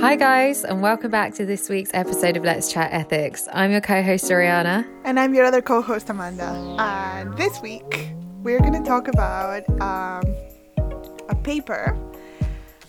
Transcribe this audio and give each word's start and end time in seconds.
Hi, 0.00 0.16
guys, 0.16 0.64
and 0.64 0.80
welcome 0.80 1.10
back 1.10 1.34
to 1.34 1.44
this 1.44 1.68
week's 1.68 1.90
episode 1.92 2.38
of 2.38 2.42
Let's 2.42 2.72
Chat 2.72 2.90
Ethics. 2.90 3.46
I'm 3.52 3.70
your 3.70 3.82
co 3.82 4.02
host, 4.02 4.30
Oriana. 4.30 4.88
And 5.04 5.20
I'm 5.20 5.34
your 5.34 5.44
other 5.44 5.60
co 5.60 5.82
host, 5.82 6.08
Amanda. 6.08 6.46
And 6.78 7.36
this 7.36 7.60
week, 7.60 8.08
we're 8.42 8.60
going 8.60 8.72
to 8.72 8.82
talk 8.82 9.08
about 9.08 9.68
um, 9.82 10.24
a 11.28 11.34
paper 11.44 11.92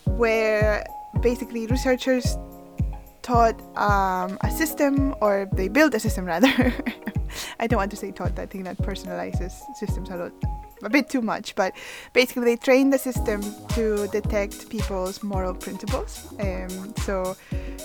where 0.05 0.85
basically 1.19 1.67
researchers 1.67 2.37
taught 3.23 3.59
um, 3.77 4.37
a 4.39 4.49
system, 4.49 5.13
or 5.19 5.49
they 5.51 5.67
built 5.67 5.93
a 5.93 5.99
system 5.99 6.23
rather. 6.33 6.73
I 7.59 7.67
don't 7.67 7.77
want 7.77 7.91
to 7.91 7.97
say 7.97 8.11
taught, 8.11 8.39
I 8.39 8.45
think 8.45 8.63
that 8.63 8.77
personalizes 8.77 9.51
systems 9.75 10.09
a 10.11 10.15
lot 10.15 10.31
a 10.83 10.89
bit 10.89 11.09
too 11.09 11.21
much, 11.21 11.55
but 11.55 11.73
basically 12.13 12.45
they 12.45 12.55
train 12.57 12.89
the 12.89 12.97
system 12.97 13.41
to 13.69 14.07
detect 14.07 14.69
people's 14.69 15.23
moral 15.23 15.53
principles. 15.53 16.33
Um, 16.39 16.93
so 16.97 17.35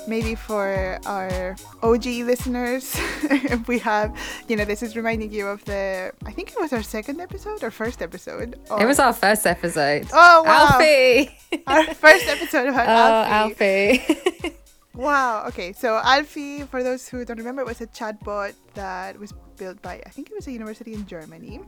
maybe 0.07 0.35
for 0.35 0.99
our 1.07 1.57
OG 1.83 2.07
listeners, 2.07 2.99
we 3.67 3.79
have, 3.81 4.17
you 4.49 4.57
know, 4.57 4.65
this 4.65 4.83
is 4.83 4.97
reminding 4.97 5.33
you 5.33 5.47
of 5.47 5.65
the, 5.65 6.13
I 6.25 6.33
think 6.33 6.51
it 6.51 6.61
was 6.61 6.73
our 6.73 6.83
second 6.83 7.21
episode 7.21 7.63
or 7.63 7.71
first 7.71 8.03
episode. 8.03 8.59
Or, 8.71 8.83
it 8.83 8.87
was 8.87 8.99
our 8.99 9.13
first 9.13 9.47
episode. 9.47 10.09
Oh, 10.13 10.43
wow. 10.45 10.69
Alfie! 10.73 11.37
our 11.67 11.95
first 11.95 12.27
episode 12.27 12.69
about 12.69 12.89
oh, 12.89 13.33
Alfie. 13.33 14.01
Alfie. 14.01 14.57
Wow. 14.97 15.45
Okay. 15.49 15.73
So 15.73 16.01
Alfie, 16.03 16.63
for 16.63 16.83
those 16.83 17.07
who 17.09 17.25
don't 17.25 17.37
remember, 17.39 17.63
it 17.63 17.67
was 17.67 17.81
a 17.81 17.87
chatbot 17.87 18.55
that 18.75 19.19
was 19.19 19.33
built 19.57 19.81
by 19.83 20.03
I 20.07 20.11
think 20.11 20.31
it 20.31 20.35
was 20.35 20.47
a 20.47 20.53
university 20.53 20.95
in 20.95 21.07
Germany. 21.07 21.61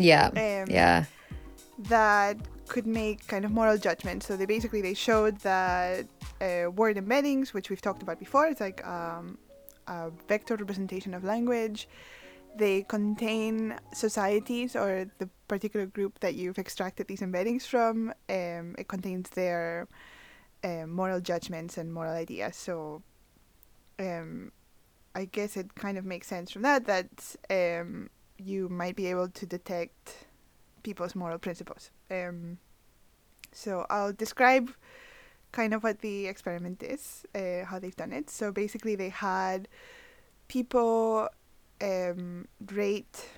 Yeah. 0.00 0.26
Um, 0.28 0.70
yeah. 0.70 1.04
That 1.78 2.36
could 2.68 2.86
make 2.86 3.26
kind 3.26 3.44
of 3.44 3.50
moral 3.50 3.76
judgments. 3.76 4.26
So 4.26 4.36
they 4.36 4.46
basically 4.46 4.80
they 4.80 4.94
showed 4.94 5.38
that 5.40 6.06
uh, 6.40 6.70
word 6.70 6.96
embeddings, 6.96 7.52
which 7.52 7.68
we've 7.70 7.82
talked 7.82 8.02
about 8.02 8.18
before, 8.18 8.46
it's 8.46 8.60
like 8.60 8.86
um, 8.86 9.38
a 9.86 10.10
vector 10.28 10.56
representation 10.56 11.14
of 11.14 11.24
language. 11.24 11.88
They 12.56 12.82
contain 12.82 13.78
societies 13.92 14.74
or 14.74 15.06
the 15.18 15.28
particular 15.46 15.86
group 15.86 16.18
that 16.20 16.34
you've 16.34 16.58
extracted 16.58 17.06
these 17.06 17.20
embeddings 17.20 17.62
from. 17.62 18.12
Um, 18.28 18.74
it 18.78 18.88
contains 18.88 19.30
their 19.30 19.86
uh, 20.64 20.86
moral 20.86 21.20
judgments 21.20 21.78
and 21.78 21.92
moral 21.92 22.12
ideas. 22.12 22.56
So 22.56 23.02
um, 23.98 24.52
I 25.14 25.26
guess 25.26 25.56
it 25.56 25.74
kind 25.74 25.98
of 25.98 26.04
makes 26.04 26.26
sense 26.26 26.50
from 26.50 26.62
that 26.62 26.86
that 26.86 27.36
um, 27.50 28.10
you 28.44 28.68
might 28.68 28.96
be 28.96 29.06
able 29.06 29.28
to 29.28 29.46
detect 29.46 30.26
people's 30.82 31.14
moral 31.14 31.38
principles. 31.38 31.90
Um, 32.10 32.58
so 33.52 33.86
I'll 33.90 34.12
describe 34.12 34.72
kind 35.52 35.74
of 35.74 35.82
what 35.82 36.00
the 36.00 36.26
experiment 36.26 36.82
is, 36.82 37.24
uh, 37.34 37.64
how 37.64 37.78
they've 37.78 37.96
done 37.96 38.12
it. 38.12 38.30
So 38.30 38.52
basically, 38.52 38.94
they 38.94 39.08
had 39.08 39.68
people 40.48 41.28
um, 41.80 42.46
rate 42.72 43.28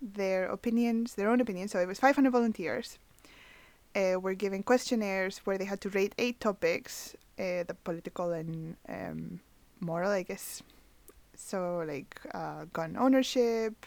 their 0.00 0.46
opinions, 0.46 1.14
their 1.14 1.30
own 1.30 1.40
opinions. 1.40 1.72
So 1.72 1.78
it 1.78 1.86
was 1.86 1.98
500 1.98 2.30
volunteers. 2.30 2.98
Uh, 3.94 4.18
were 4.18 4.34
given 4.34 4.62
questionnaires 4.62 5.38
where 5.44 5.58
they 5.58 5.66
had 5.66 5.78
to 5.82 5.90
rate 5.90 6.14
eight 6.16 6.40
topics, 6.40 7.14
uh, 7.38 7.62
the 7.64 7.76
political 7.84 8.32
and 8.32 8.74
um, 8.88 9.40
moral, 9.80 10.10
I 10.10 10.22
guess. 10.22 10.62
So 11.36 11.84
like 11.86 12.18
uh, 12.32 12.64
gun 12.72 12.96
ownership, 12.98 13.84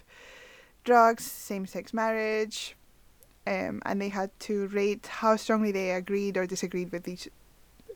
drugs, 0.86 1.24
same 1.24 1.66
sex 1.66 1.94
marriage, 1.94 2.76
um, 3.48 3.82
and 3.86 4.02
they 4.02 4.10
had 4.10 4.32
to 4.40 4.68
rate 4.68 5.08
how 5.08 5.36
strongly 5.36 5.72
they 5.72 5.92
agreed 5.92 6.38
or 6.38 6.46
disagreed 6.48 6.92
with 6.92 7.08
each 7.08 7.28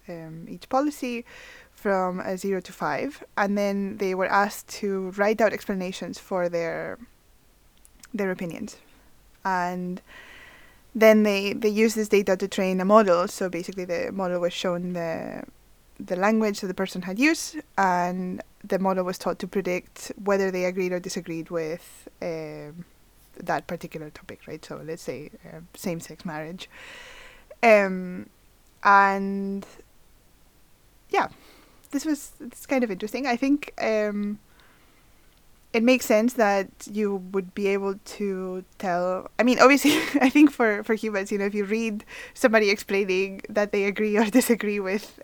um, 0.07 0.47
each 0.49 0.67
policy 0.69 1.23
from 1.71 2.19
a 2.19 2.37
zero 2.37 2.59
to 2.59 2.73
five, 2.73 3.23
and 3.37 3.57
then 3.57 3.97
they 3.97 4.13
were 4.13 4.27
asked 4.27 4.67
to 4.67 5.11
write 5.11 5.39
out 5.39 5.53
explanations 5.53 6.19
for 6.19 6.49
their 6.49 6.97
their 8.13 8.31
opinions, 8.31 8.77
and 9.45 10.01
then 10.93 11.23
they 11.23 11.53
they 11.53 11.69
used 11.69 11.95
this 11.95 12.09
data 12.09 12.35
to 12.35 12.47
train 12.47 12.81
a 12.81 12.85
model. 12.85 13.27
So 13.27 13.49
basically, 13.49 13.85
the 13.85 14.11
model 14.11 14.39
was 14.41 14.53
shown 14.53 14.93
the 14.93 15.43
the 15.99 16.15
language 16.15 16.61
that 16.61 16.67
the 16.67 16.73
person 16.73 17.03
had 17.03 17.19
used, 17.19 17.57
and 17.77 18.41
the 18.63 18.79
model 18.79 19.03
was 19.03 19.17
taught 19.17 19.39
to 19.39 19.47
predict 19.47 20.11
whether 20.23 20.51
they 20.51 20.65
agreed 20.65 20.91
or 20.91 20.99
disagreed 20.99 21.49
with 21.49 22.07
um, 22.21 22.85
that 23.37 23.67
particular 23.67 24.09
topic, 24.09 24.41
right? 24.47 24.63
So 24.63 24.81
let's 24.83 25.03
say 25.03 25.31
uh, 25.45 25.61
same-sex 25.75 26.25
marriage, 26.25 26.69
um, 27.63 28.29
and 28.83 29.65
yeah, 31.09 31.29
this 31.91 32.05
was 32.05 32.33
it's 32.39 32.65
kind 32.65 32.83
of 32.83 32.91
interesting. 32.91 33.25
I 33.27 33.35
think 33.35 33.73
um, 33.81 34.39
it 35.73 35.83
makes 35.83 36.05
sense 36.05 36.33
that 36.33 36.69
you 36.91 37.17
would 37.31 37.53
be 37.53 37.67
able 37.67 37.95
to 37.95 38.63
tell. 38.77 39.29
I 39.37 39.43
mean, 39.43 39.59
obviously, 39.59 39.91
I 40.21 40.29
think 40.29 40.51
for 40.51 40.83
for 40.83 40.95
humans, 40.95 41.31
you 41.31 41.37
know, 41.37 41.45
if 41.45 41.53
you 41.53 41.65
read 41.65 42.03
somebody 42.33 42.69
explaining 42.69 43.41
that 43.49 43.71
they 43.71 43.85
agree 43.85 44.17
or 44.17 44.25
disagree 44.29 44.79
with 44.79 45.19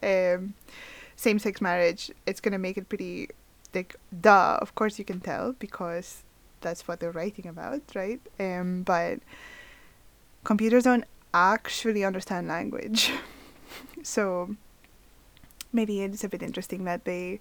um, 1.16 1.20
same-sex 1.20 1.62
marriage, 1.62 2.12
it's 2.26 2.42
gonna 2.42 2.59
make 2.59 2.78
it 2.78 2.90
pretty 2.90 3.30
like 3.74 3.96
duh. 4.22 4.58
Of 4.62 4.76
course, 4.76 5.00
you 5.00 5.06
can 5.06 5.20
tell 5.20 5.53
because 5.53 6.24
that's 6.62 6.88
what 6.88 7.00
they're 7.00 7.12
writing 7.12 7.48
about, 7.48 7.81
right? 7.96 8.22
Um, 8.40 8.84
but 8.84 9.20
computers 10.44 10.84
don't 10.84 11.06
actually 11.34 12.03
understand 12.06 12.48
language, 12.48 13.12
so 14.03 14.56
maybe 15.74 16.02
it's 16.02 16.24
a 16.24 16.30
bit 16.30 16.42
interesting 16.44 16.86
that 16.86 17.06
they 17.06 17.40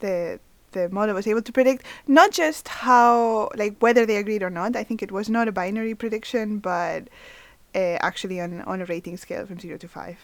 the 0.00 0.40
the 0.72 0.88
model 0.90 1.14
was 1.14 1.26
able 1.26 1.42
to 1.42 1.52
predict 1.52 1.84
not 2.06 2.30
just 2.32 2.68
how 2.68 3.48
like 3.56 3.76
whether 3.80 4.06
they 4.06 4.16
agreed 4.16 4.42
or 4.42 4.50
not. 4.50 4.76
I 4.76 4.84
think 4.84 5.02
it 5.02 5.12
was 5.12 5.28
not 5.28 5.48
a 5.48 5.52
binary 5.52 5.94
prediction, 5.94 6.58
but 6.58 7.08
uh, 7.74 7.98
actually 8.00 8.40
on 8.40 8.62
on 8.62 8.82
a 8.82 8.84
rating 8.86 9.16
scale 9.16 9.46
from 9.46 9.58
zero 9.58 9.78
to 9.78 9.88
five, 9.88 10.18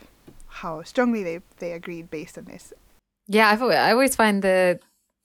how 0.52 0.82
strongly 0.82 1.22
they 1.22 1.40
they 1.58 1.72
agreed 1.72 2.10
based 2.10 2.38
on 2.38 2.44
this. 2.44 2.72
Yeah, 3.26 3.50
I 3.50 3.56
thought 3.56 3.72
I 3.72 3.92
always 3.92 4.14
find 4.14 4.42
the 4.42 4.78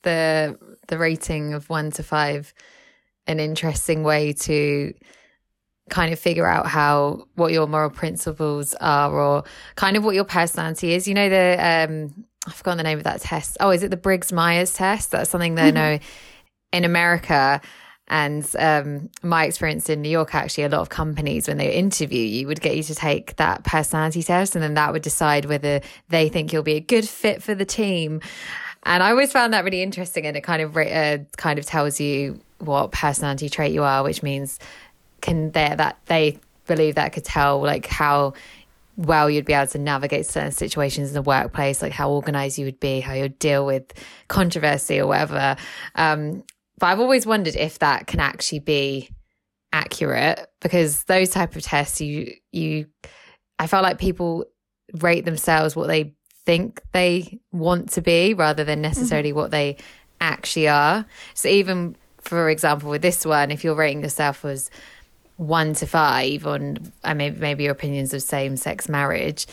the 0.04 0.58
the 0.88 0.98
rating 0.98 1.54
of 1.54 1.70
one 1.70 1.92
to 1.92 2.04
five 2.04 2.54
an 3.28 3.40
interesting 3.40 4.04
way 4.04 4.32
to 4.32 4.94
kind 5.90 6.12
of 6.12 6.20
figure 6.20 6.46
out 6.46 6.68
how 6.68 7.28
what 7.36 7.52
your 7.52 7.68
moral 7.68 7.90
principles 7.90 8.74
are 8.76 9.12
or 9.12 9.44
kind 9.76 9.98
of 9.98 10.04
what 10.04 10.16
your 10.16 10.24
personality 10.24 10.94
is. 10.94 11.08
You 11.08 11.14
know 11.14 11.30
the 11.30 11.58
um 11.60 12.26
I've 12.46 12.54
forgotten 12.54 12.78
the 12.78 12.84
name 12.84 12.98
of 12.98 13.04
that 13.04 13.22
test. 13.22 13.58
Oh, 13.60 13.72
is 13.72 13.84
it 13.84 13.92
the 13.92 13.98
Briggs 13.98 14.32
Myers 14.32 14.74
test? 14.74 15.12
That's 15.12 15.30
something 15.30 15.56
that 15.56 15.74
mm-hmm. 15.74 15.78
I 15.78 15.96
know 15.96 16.00
in 16.72 16.86
America 16.86 17.62
and 18.07 18.47
um, 18.57 19.09
my 19.22 19.45
experience 19.45 19.90
in 19.90 20.01
New 20.01 20.09
York, 20.09 20.34
actually, 20.34 20.63
a 20.63 20.69
lot 20.69 20.81
of 20.81 20.90
companies, 20.90 21.47
when 21.47 21.57
they 21.57 21.73
interview 21.73 22.22
you, 22.22 22.47
would 22.47 22.62
get 22.62 22.78
you 22.78 22.84
to 22.84 22.95
take 22.95 23.35
that 23.35 23.63
personality 23.63 24.23
test, 24.23 24.56
and 24.56 24.63
then 24.63 24.75
that 24.75 24.94
would 24.94 25.01
decide 25.01 25.45
whether 25.45 25.81
they 26.09 26.29
think 26.29 26.53
you'll 26.53 26.63
be 26.63 26.75
a 26.75 26.79
good 26.79 27.07
fit 27.07 27.44
for 27.44 27.53
the 27.53 27.66
team. 27.66 28.22
And 28.84 29.03
I 29.03 29.09
always 29.09 29.34
found 29.34 29.53
that 29.53 29.66
really 29.66 29.81
interesting, 29.81 30.25
and 30.25 30.38
it 30.38 30.41
kind 30.41 30.62
of 30.62 30.78
uh, 30.78 31.18
kind 31.35 31.59
of 31.59 31.66
tells 31.66 32.00
you 32.00 32.40
what 32.59 32.91
personality 32.91 33.50
trait 33.50 33.73
you 33.73 33.84
are, 33.84 34.03
which 34.03 34.24
means 34.24 34.59
can 35.22 35.51
they 35.51 35.74
that 35.75 35.97
they 36.06 36.39
believe 36.68 36.95
that 36.95 37.12
could 37.13 37.25
tell 37.25 37.62
like 37.62 37.85
how 37.88 38.34
well 38.95 39.29
you'd 39.29 39.45
be 39.45 39.53
able 39.53 39.68
to 39.68 39.78
navigate 39.78 40.25
certain 40.25 40.51
situations 40.51 41.09
in 41.09 41.13
the 41.13 41.22
workplace, 41.22 41.81
like 41.81 41.91
how 41.91 42.09
organized 42.09 42.57
you 42.57 42.66
would 42.66 42.79
be, 42.79 43.00
how 43.00 43.13
you'd 43.13 43.38
deal 43.39 43.66
with 43.66 43.94
controversy 44.28 45.00
or 45.00 45.07
whatever. 45.07 45.56
Um, 45.95 46.44
but 46.78 46.88
I've 46.88 47.00
always 47.00 47.26
wondered 47.26 47.56
if 47.56 47.80
that 47.80 48.08
can 48.08 48.20
actually 48.20 48.60
be 48.60 49.10
accurate 49.74 50.48
because 50.62 51.04
those 51.06 51.30
type 51.30 51.56
of 51.56 51.63
tests, 51.63 52.01
you 52.01 52.34
you, 52.51 52.88
I 53.60 53.68
felt 53.68 53.84
like 53.84 54.00
people 54.00 54.46
rate 54.94 55.25
themselves 55.25 55.75
what 55.75 55.88
they 55.88 56.16
think 56.46 56.81
they 56.94 57.40
want 57.51 57.92
to 57.92 58.01
be 58.01 58.34
rather 58.34 58.63
than 58.63 58.81
necessarily 58.81 59.30
mm-hmm. 59.30 59.40
what 59.40 59.51
they 59.51 59.78
actually 60.22 60.68
are. 60.68 61.06
So 61.34 61.50
even 61.50 61.96
for 62.22 62.50
example, 62.50 62.90
with 62.90 63.01
this 63.01 63.25
one, 63.25 63.51
if 63.51 63.63
you're 63.63 63.75
rating 63.75 64.04
yourself 64.04 64.44
as 64.46 64.69
one 65.38 65.74
to 65.75 65.86
five 65.86 66.46
on 66.48 66.92
uh, 67.04 67.13
maybe 67.13 67.40
maybe 67.40 67.63
your 67.63 67.72
opinions 67.72 68.13
of 68.13 68.22
same 68.22 68.57
sex 68.57 68.90
marriage, 68.90 69.48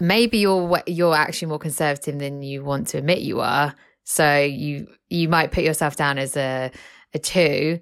maybe 0.00 0.38
you're 0.38 0.82
you're 0.86 1.14
actually 1.14 1.48
more 1.48 1.58
conservative 1.58 2.18
than 2.18 2.42
you 2.42 2.62
want 2.64 2.88
to 2.88 2.98
admit 2.98 3.20
you 3.20 3.40
are. 3.40 3.74
So 4.04 4.40
you 4.40 4.88
you 5.14 5.28
might 5.28 5.52
put 5.52 5.64
yourself 5.64 5.96
down 5.96 6.18
as 6.18 6.36
a 6.36 6.70
a 7.12 7.18
two. 7.18 7.80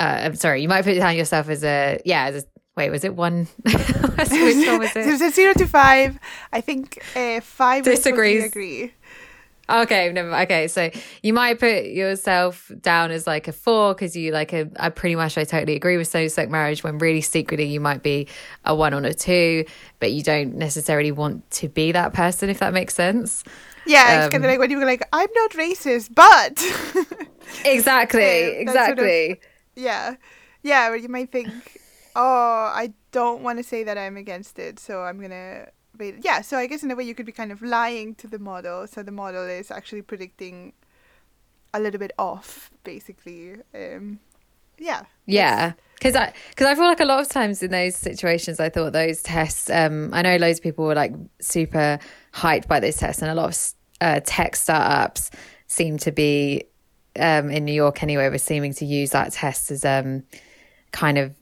Uh, 0.00 0.20
I'm 0.22 0.36
sorry, 0.36 0.62
you 0.62 0.68
might 0.68 0.84
put 0.84 0.94
down 0.96 1.16
yourself 1.16 1.48
as 1.48 1.64
a 1.64 2.00
yeah 2.04 2.26
as 2.26 2.44
a 2.44 2.46
Wait, 2.78 2.90
was 2.90 3.02
it 3.02 3.16
one? 3.16 3.48
Which 3.62 3.76
one 3.76 4.78
was 4.78 4.90
it? 4.90 4.94
There's 4.94 5.20
a 5.20 5.30
zero 5.32 5.52
to 5.54 5.66
five. 5.66 6.16
I 6.52 6.60
think 6.60 7.02
uh, 7.16 7.40
five 7.40 7.82
disagrees. 7.82 8.44
agree. 8.44 8.92
Okay, 9.68 10.12
never. 10.12 10.32
Okay, 10.42 10.68
so 10.68 10.88
you 11.20 11.32
might 11.32 11.58
put 11.58 11.86
yourself 11.86 12.70
down 12.80 13.10
as 13.10 13.26
like 13.26 13.48
a 13.48 13.52
four 13.52 13.94
because 13.94 14.16
you 14.16 14.30
like 14.30 14.52
a. 14.52 14.70
I 14.78 14.90
pretty 14.90 15.16
much 15.16 15.36
I 15.36 15.42
totally 15.42 15.74
agree 15.74 15.96
with 15.96 16.06
same-sex 16.06 16.48
marriage. 16.50 16.84
When 16.84 16.98
really 16.98 17.20
secretly 17.20 17.66
you 17.66 17.80
might 17.80 18.04
be 18.04 18.28
a 18.64 18.76
one 18.76 18.94
or 18.94 19.04
a 19.04 19.12
two, 19.12 19.64
but 19.98 20.12
you 20.12 20.22
don't 20.22 20.54
necessarily 20.54 21.10
want 21.10 21.50
to 21.50 21.68
be 21.68 21.90
that 21.90 22.14
person. 22.14 22.48
If 22.48 22.60
that 22.60 22.72
makes 22.72 22.94
sense. 22.94 23.42
Yeah, 23.88 24.24
it's 24.24 24.32
kind 24.32 24.44
of 24.44 24.50
like 24.50 24.58
when 24.58 24.70
you 24.70 24.78
were 24.78 24.84
like, 24.84 25.06
"I'm 25.12 25.30
not 25.34 25.50
racist, 25.52 26.14
but." 26.14 26.62
exactly. 27.64 28.22
Yeah, 28.22 28.62
exactly. 28.64 29.26
Sort 29.28 29.38
of, 29.38 29.44
yeah, 29.74 30.14
yeah. 30.62 30.88
Where 30.88 30.98
you 30.98 31.08
might 31.08 31.32
think, 31.32 31.80
"Oh, 32.14 32.70
I 32.74 32.92
don't 33.12 33.42
want 33.42 33.58
to 33.58 33.64
say 33.64 33.84
that 33.84 33.96
I'm 33.96 34.16
against 34.16 34.58
it, 34.58 34.78
so 34.78 35.02
I'm 35.02 35.20
gonna 35.20 35.68
yeah, 36.22 36.40
so 36.42 36.56
I 36.56 36.66
guess 36.66 36.82
in 36.82 36.90
a 36.90 36.96
way 36.96 37.04
you 37.04 37.14
could 37.14 37.26
be 37.26 37.32
kind 37.32 37.52
of 37.52 37.62
lying 37.62 38.14
to 38.16 38.26
the 38.26 38.38
model. 38.38 38.86
So 38.86 39.02
the 39.02 39.12
model 39.12 39.44
is 39.44 39.70
actually 39.70 40.02
predicting 40.02 40.72
a 41.74 41.80
little 41.80 41.98
bit 41.98 42.12
off, 42.18 42.70
basically. 42.84 43.56
Um, 43.74 44.20
yeah. 44.78 45.02
Yeah. 45.26 45.72
Because 45.94 46.14
I, 46.14 46.32
cause 46.56 46.68
I 46.68 46.74
feel 46.74 46.84
like 46.84 47.00
a 47.00 47.04
lot 47.04 47.20
of 47.20 47.28
times 47.28 47.62
in 47.62 47.72
those 47.72 47.96
situations, 47.96 48.60
I 48.60 48.68
thought 48.68 48.92
those 48.92 49.22
tests, 49.22 49.68
um, 49.70 50.10
I 50.12 50.22
know 50.22 50.36
loads 50.36 50.60
of 50.60 50.62
people 50.62 50.84
were 50.84 50.94
like 50.94 51.12
super 51.40 51.98
hyped 52.34 52.68
by 52.68 52.78
those 52.78 52.96
tests, 52.96 53.20
and 53.20 53.30
a 53.30 53.34
lot 53.34 53.48
of 53.48 53.74
uh, 54.00 54.20
tech 54.24 54.56
startups 54.56 55.30
seem 55.66 55.98
to 55.98 56.12
be, 56.12 56.64
um, 57.18 57.50
in 57.50 57.64
New 57.64 57.72
York 57.72 58.02
anyway, 58.02 58.28
were 58.28 58.38
seeming 58.38 58.74
to 58.74 58.84
use 58.84 59.10
that 59.10 59.32
test 59.32 59.70
as 59.70 59.84
um, 59.84 60.24
kind 60.92 61.18
of 61.18 61.34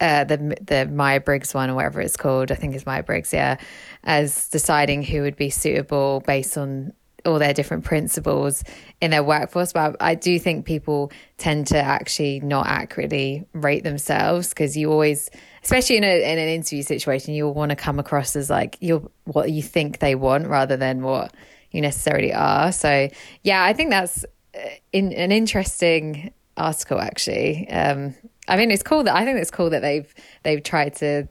uh, 0.00 0.24
the 0.24 0.56
the 0.60 0.86
Myers 0.86 1.22
Briggs 1.24 1.54
one 1.54 1.70
or 1.70 1.74
whatever 1.74 2.00
it's 2.00 2.16
called, 2.16 2.50
I 2.50 2.56
think 2.56 2.74
it's 2.74 2.84
Myers 2.84 3.06
Briggs, 3.06 3.32
yeah, 3.32 3.56
as 4.02 4.48
deciding 4.48 5.02
who 5.02 5.22
would 5.22 5.36
be 5.36 5.50
suitable 5.50 6.22
based 6.26 6.58
on 6.58 6.92
all 7.24 7.38
their 7.38 7.54
different 7.54 7.84
principles 7.84 8.62
in 9.00 9.10
their 9.10 9.22
workforce. 9.22 9.72
But 9.72 9.96
I 10.00 10.14
do 10.14 10.38
think 10.38 10.66
people 10.66 11.10
tend 11.38 11.68
to 11.68 11.78
actually 11.78 12.40
not 12.40 12.66
accurately 12.66 13.46
rate 13.52 13.82
themselves 13.82 14.50
because 14.50 14.76
you 14.76 14.92
always, 14.92 15.30
especially 15.62 15.96
in, 15.96 16.04
a, 16.04 16.32
in 16.32 16.38
an 16.38 16.48
interview 16.48 16.82
situation, 16.82 17.32
you'll 17.32 17.54
want 17.54 17.70
to 17.70 17.76
come 17.76 17.98
across 17.98 18.36
as 18.36 18.50
like 18.50 18.76
you're 18.80 19.08
what 19.24 19.50
you 19.50 19.62
think 19.62 20.00
they 20.00 20.14
want 20.14 20.48
rather 20.48 20.76
than 20.76 21.02
what 21.02 21.32
you 21.74 21.80
necessarily 21.80 22.32
are. 22.32 22.70
So 22.72 23.08
yeah, 23.42 23.64
I 23.64 23.72
think 23.72 23.90
that's 23.90 24.24
uh, 24.54 24.68
in, 24.92 25.12
an 25.12 25.32
interesting 25.32 26.32
article 26.56 27.00
actually. 27.00 27.68
Um, 27.68 28.14
I 28.46 28.56
mean, 28.56 28.70
it's 28.70 28.82
cool 28.82 29.02
that 29.04 29.16
I 29.16 29.24
think 29.24 29.38
it's 29.38 29.50
cool 29.50 29.70
that 29.70 29.82
they've 29.82 30.14
they've 30.44 30.62
tried 30.62 30.94
to 30.96 31.26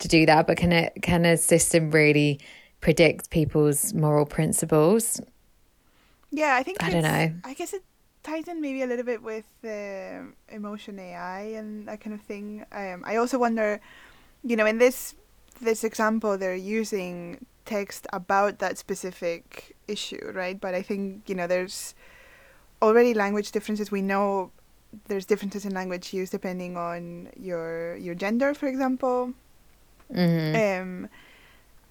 to 0.00 0.08
do 0.08 0.26
that. 0.26 0.46
But 0.46 0.56
can 0.56 0.72
it 0.72 0.94
can 1.02 1.24
a 1.24 1.36
system 1.36 1.90
really 1.90 2.40
predict 2.80 3.30
people's 3.30 3.94
moral 3.94 4.26
principles? 4.26 5.20
Yeah, 6.30 6.56
I 6.56 6.64
think 6.64 6.82
I 6.82 6.90
don't 6.90 7.02
know. 7.02 7.32
I 7.44 7.54
guess 7.54 7.72
it 7.72 7.82
ties 8.24 8.48
in 8.48 8.60
maybe 8.60 8.82
a 8.82 8.86
little 8.86 9.04
bit 9.04 9.22
with 9.22 9.46
uh, 9.64 10.24
emotion 10.48 10.98
AI 10.98 11.40
and 11.56 11.86
that 11.86 12.00
kind 12.00 12.14
of 12.14 12.22
thing. 12.22 12.64
Um, 12.72 13.04
I 13.06 13.16
also 13.16 13.38
wonder, 13.38 13.80
you 14.42 14.56
know, 14.56 14.66
in 14.66 14.78
this 14.78 15.14
this 15.60 15.84
example, 15.84 16.36
they're 16.36 16.56
using 16.56 17.46
text 17.64 18.06
about 18.12 18.58
that 18.58 18.78
specific 18.78 19.76
issue, 19.88 20.30
right? 20.32 20.60
But 20.60 20.74
I 20.74 20.82
think 20.82 21.28
you 21.28 21.34
know, 21.34 21.46
there's 21.46 21.94
already 22.82 23.14
language 23.14 23.52
differences. 23.52 23.90
We 23.90 24.02
know 24.02 24.50
there's 25.08 25.26
differences 25.26 25.64
in 25.64 25.74
language 25.74 26.12
use 26.12 26.30
depending 26.30 26.76
on 26.76 27.30
your 27.36 27.96
your 27.96 28.14
gender, 28.14 28.54
for 28.54 28.66
example. 28.66 29.34
Mm-hmm. 30.12 30.82
Um, 30.82 31.08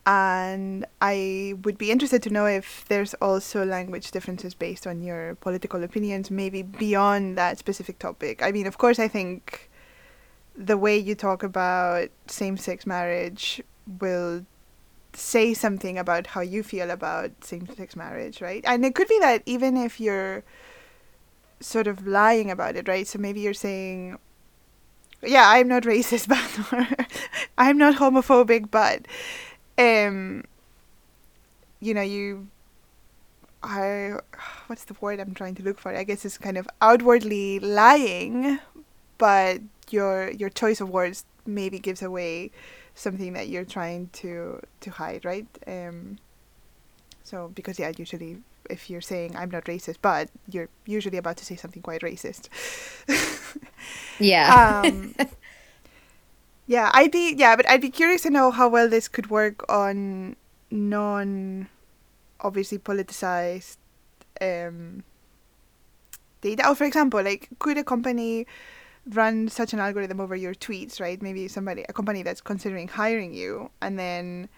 and 0.06 0.86
I 1.02 1.56
would 1.64 1.78
be 1.78 1.90
interested 1.90 2.22
to 2.24 2.30
know 2.30 2.46
if 2.46 2.86
there's 2.90 3.14
also 3.16 3.66
language 3.66 4.12
differences 4.12 4.54
based 4.54 4.86
on 4.86 5.02
your 5.02 5.36
political 5.36 5.84
opinions, 5.84 6.30
maybe 6.30 6.62
beyond 6.62 7.38
that 7.38 7.58
specific 7.58 8.00
topic. 8.00 8.44
I 8.44 8.52
mean, 8.52 8.68
of 8.68 8.78
course, 8.78 9.00
I 9.00 9.08
think 9.08 9.70
the 10.56 10.78
way 10.78 10.98
you 10.98 11.16
talk 11.16 11.42
about 11.42 12.10
same 12.28 12.58
sex 12.58 12.86
marriage 12.86 13.62
will 14.00 14.46
say 15.14 15.54
something 15.54 15.98
about 15.98 16.28
how 16.28 16.42
you 16.42 16.64
feel 16.64 16.90
about 16.92 17.44
same 17.44 17.68
sex 17.76 17.96
marriage, 17.96 18.42
right? 18.42 18.64
And 18.66 18.86
it 18.86 18.96
could 18.96 19.08
be 19.08 19.20
that 19.20 19.44
even 19.46 19.78
if 19.78 20.00
you're 20.00 20.44
sort 21.60 21.88
of 21.88 22.06
lying 22.06 22.52
about 22.52 22.76
it, 22.76 22.88
right? 22.88 23.08
So 23.08 23.20
maybe 23.20 23.40
you're 23.40 23.54
saying, 23.54 24.18
yeah, 25.22 25.46
I'm 25.48 25.68
not 25.68 25.84
racist, 25.94 26.28
but 26.28 27.10
I'm 27.58 27.78
not 27.78 27.96
homophobic, 27.96 28.70
but, 28.72 29.08
um, 29.78 30.44
you 31.80 31.94
know, 31.94 32.02
you 32.02 32.48
are, 33.62 34.24
what's 34.68 34.84
the 34.86 34.96
word 35.00 35.20
I'm 35.20 35.34
trying 35.34 35.56
to 35.56 35.64
look 35.64 35.80
for? 35.80 35.96
I 35.96 36.04
guess 36.04 36.26
it's 36.26 36.38
kind 36.38 36.58
of 36.58 36.68
outwardly 36.82 37.60
lying, 37.60 38.60
but 39.18 39.62
your 39.90 40.32
your 40.32 40.50
choice 40.50 40.82
of 40.82 40.90
words 40.90 41.26
maybe 41.46 41.78
gives 41.80 42.02
away 42.02 42.52
something 42.96 43.34
that 43.34 43.48
you're 43.50 43.66
trying 43.66 44.10
to 44.14 44.62
to 44.82 44.92
hide, 44.92 45.26
right? 45.26 45.48
Um, 45.68 46.18
so 47.24 47.52
because 47.54 47.80
yeah, 47.80 47.92
usually 47.98 48.38
if 48.70 48.90
you're 48.90 49.02
saying 49.02 49.36
I'm 49.36 49.50
not 49.50 49.66
racist, 49.66 49.98
but 50.02 50.30
you're 50.50 50.70
usually 50.86 51.18
about 51.18 51.38
to 51.38 51.46
say 51.46 51.56
something 51.56 51.82
quite 51.82 52.02
racist. 52.02 52.50
yeah. 54.20 54.82
um, 54.86 55.16
yeah, 56.68 56.92
I'd 56.94 57.12
be 57.12 57.34
yeah, 57.36 57.56
but 57.56 57.70
I'd 57.70 57.82
be 57.82 57.90
curious 57.90 58.22
to 58.24 58.30
know 58.30 58.52
how 58.52 58.68
well 58.70 58.90
this 58.90 59.08
could 59.08 59.30
work 59.30 59.70
on 59.70 60.36
non 60.72 61.68
obviously 62.40 62.78
politicized 62.78 63.78
um, 64.42 65.04
data. 66.42 66.68
Or 66.68 66.76
for 66.76 66.86
example, 66.86 67.24
like 67.24 67.50
could 67.60 67.78
a 67.78 67.84
company 67.84 68.46
run 69.12 69.50
such 69.50 69.74
an 69.74 69.80
algorithm 69.80 70.20
over 70.20 70.36
your 70.36 70.54
tweets, 70.54 71.00
right? 71.00 71.22
Maybe 71.22 71.48
somebody 71.48 71.84
a 71.88 71.94
company 71.94 72.24
that's 72.24 72.42
considering 72.42 72.88
hiring 72.88 73.34
you 73.34 73.70
and 73.82 74.00
then 74.00 74.50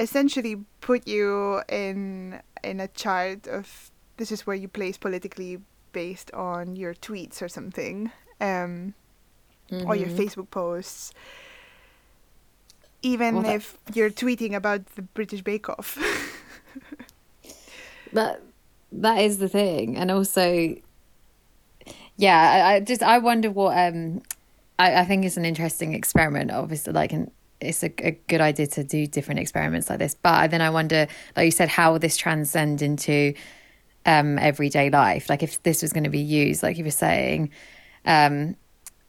essentially 0.00 0.64
put 0.80 1.06
you 1.06 1.62
in 1.68 2.40
in 2.62 2.80
a 2.80 2.88
chart 2.88 3.46
of 3.46 3.90
this 4.16 4.32
is 4.32 4.46
where 4.46 4.56
you 4.56 4.68
place 4.68 4.96
politically 4.96 5.60
based 5.92 6.30
on 6.32 6.76
your 6.76 6.94
tweets 6.94 7.42
or 7.42 7.48
something 7.48 8.10
um, 8.40 8.94
mm-hmm. 9.70 9.86
or 9.86 9.96
your 9.96 10.08
mm-hmm. 10.08 10.18
facebook 10.18 10.50
posts 10.50 11.12
even 13.02 13.36
well, 13.36 13.54
if 13.54 13.78
you're 13.94 14.10
tweeting 14.10 14.54
about 14.54 14.84
the 14.96 15.02
british 15.02 15.42
bake 15.42 15.68
off 15.68 15.98
that 18.12 18.42
that 18.90 19.18
is 19.18 19.38
the 19.38 19.48
thing 19.48 19.96
and 19.96 20.10
also 20.10 20.74
yeah 22.18 22.66
I, 22.66 22.74
I 22.74 22.80
just 22.80 23.02
i 23.02 23.16
wonder 23.18 23.50
what 23.50 23.76
um 23.78 24.20
I, 24.78 24.96
I 24.96 25.04
think 25.06 25.24
it's 25.24 25.38
an 25.38 25.46
interesting 25.46 25.94
experiment 25.94 26.50
obviously 26.50 26.92
like 26.92 27.12
an 27.12 27.30
it's 27.60 27.82
a, 27.82 27.92
a, 28.06 28.12
good 28.28 28.40
idea 28.40 28.66
to 28.66 28.84
do 28.84 29.06
different 29.06 29.40
experiments 29.40 29.90
like 29.90 29.98
this. 29.98 30.14
But 30.14 30.50
then 30.50 30.60
I 30.60 30.70
wonder, 30.70 31.08
like 31.36 31.44
you 31.44 31.50
said, 31.50 31.68
how 31.68 31.92
will 31.92 31.98
this 31.98 32.16
transcend 32.16 32.82
into 32.82 33.34
um, 34.06 34.38
everyday 34.38 34.90
life? 34.90 35.28
Like 35.28 35.42
if 35.42 35.62
this 35.62 35.82
was 35.82 35.92
going 35.92 36.04
to 36.04 36.10
be 36.10 36.20
used, 36.20 36.62
like 36.62 36.78
you 36.78 36.84
were 36.84 36.90
saying, 36.90 37.50
um, 38.04 38.56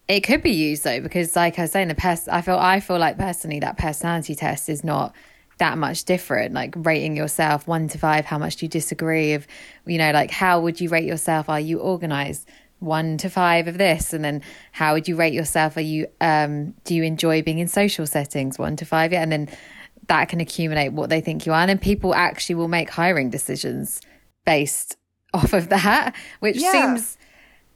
it 0.08 0.22
could 0.22 0.42
be 0.42 0.51
used 0.51 0.84
though, 0.84 1.00
because 1.00 1.36
like 1.36 1.60
I 1.60 1.63
was 1.63 1.72
saying, 1.72 1.89
the 1.89 1.96
pers- 1.96 2.28
I 2.28 2.42
feel 2.42 2.58
I 2.58 2.80
feel 2.80 2.98
like 2.98 3.18
personally 3.18 3.60
that 3.60 3.78
personality 3.78 4.34
test 4.34 4.68
is 4.68 4.84
not 4.84 5.13
that 5.60 5.78
much 5.78 6.06
different. 6.06 6.54
Like 6.54 6.74
rating 6.75 7.16
yourself 7.16 7.68
one 7.68 7.88
to 7.89 7.98
five, 8.00 8.25
how 8.25 8.39
much 8.39 8.56
do 8.56 8.66
you 8.66 8.70
disagree? 8.70 9.34
Of 9.34 9.46
you 9.86 10.00
know, 10.00 10.12
like 10.12 10.32
how 10.32 10.62
would 10.62 10.82
you 10.82 10.89
rate 10.89 11.06
yourself? 11.06 11.48
Are 11.48 11.60
you 11.60 11.80
organized? 11.80 12.48
One 12.80 13.18
to 13.18 13.30
five 13.30 13.68
of 13.68 13.78
this? 13.78 14.14
And 14.14 14.24
then 14.24 14.42
how 14.72 14.94
would 14.94 15.08
you 15.08 15.16
rate 15.16 15.34
yourself? 15.34 15.78
Are 15.78 15.82
you 15.82 16.08
um 16.22 16.74
do 16.84 16.96
you 16.96 17.04
enjoy 17.04 17.42
being 17.42 17.60
in 17.60 17.68
social 17.68 18.06
settings 18.06 18.58
one 18.58 18.76
to 18.78 18.86
five? 18.86 19.12
Yeah 19.14 19.22
and 19.22 19.32
then 19.32 19.50
that 20.08 20.28
can 20.28 20.40
accumulate 20.40 20.90
what 20.90 21.10
they 21.10 21.22
think 21.22 21.46
you 21.46 21.54
are. 21.54 21.62
And 21.62 21.70
then 21.70 21.78
people 21.78 22.16
actually 22.16 22.56
will 22.56 22.68
make 22.68 22.90
hiring 22.90 23.30
decisions 23.30 24.02
based 24.46 24.98
off 25.34 25.54
of 25.54 25.70
that 25.70 26.16
which 26.40 26.58
yeah. 26.58 26.72
seems 26.72 27.18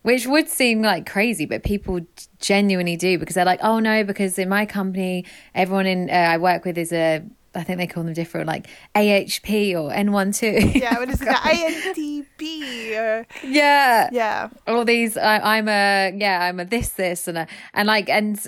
which 0.01 0.25
would 0.25 0.49
seem 0.49 0.81
like 0.81 1.09
crazy 1.09 1.45
but 1.45 1.63
people 1.63 1.99
genuinely 2.39 2.97
do 2.97 3.19
because 3.19 3.35
they're 3.35 3.45
like 3.45 3.59
oh 3.61 3.79
no 3.79 4.03
because 4.03 4.39
in 4.39 4.49
my 4.49 4.65
company 4.65 5.23
everyone 5.53 5.85
in 5.85 6.09
uh, 6.09 6.13
i 6.13 6.37
work 6.37 6.65
with 6.65 6.75
is 6.79 6.91
a 6.91 7.23
I 7.55 7.63
think 7.63 7.77
they 7.77 7.87
call 7.87 8.03
them 8.03 8.13
different, 8.13 8.47
like 8.47 8.67
AHP 8.95 9.73
or 9.73 9.91
N12. 9.91 10.75
Yeah, 10.75 10.97
what 10.97 11.09
is 11.09 11.21
it? 11.21 11.27
INTP 11.27 12.97
or 12.97 13.27
yeah, 13.43 14.09
yeah. 14.11 14.49
All 14.67 14.85
these, 14.85 15.17
I, 15.17 15.57
am 15.57 15.67
a 15.67 16.13
yeah, 16.17 16.45
I'm 16.45 16.59
a 16.59 16.65
this, 16.65 16.89
this, 16.89 17.27
and 17.27 17.37
a, 17.37 17.47
and 17.73 17.87
like, 17.87 18.09
and 18.09 18.39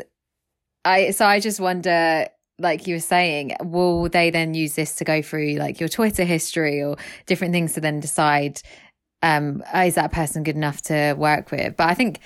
I. 0.84 1.12
So 1.12 1.26
I 1.26 1.40
just 1.40 1.60
wonder, 1.60 2.28
like 2.58 2.88
you 2.88 2.96
were 2.96 3.00
saying, 3.00 3.56
will 3.64 4.10
they 4.10 4.30
then 4.32 4.54
use 4.54 4.74
this 4.74 4.96
to 4.96 5.04
go 5.04 5.22
through 5.22 5.56
like 5.56 5.80
your 5.80 5.90
Twitter 5.90 6.24
history 6.24 6.82
or 6.82 6.98
different 7.26 7.54
things 7.54 7.74
to 7.74 7.82
then 7.82 8.00
decide, 8.00 8.62
um, 9.22 9.64
is 9.76 9.96
that 9.96 10.12
person 10.12 10.44
good 10.44 10.56
enough 10.56 10.82
to 10.84 11.14
work 11.14 11.52
with? 11.52 11.78
But 11.78 11.90
I 11.90 11.94
think 11.94 12.20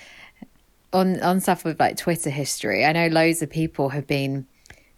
on 0.92 1.20
on 1.22 1.40
stuff 1.40 1.64
with 1.64 1.78
like 1.78 1.96
Twitter 1.96 2.30
history, 2.30 2.84
I 2.84 2.92
know 2.92 3.08
loads 3.08 3.42
of 3.42 3.50
people 3.50 3.90
have 3.90 4.06
been 4.06 4.46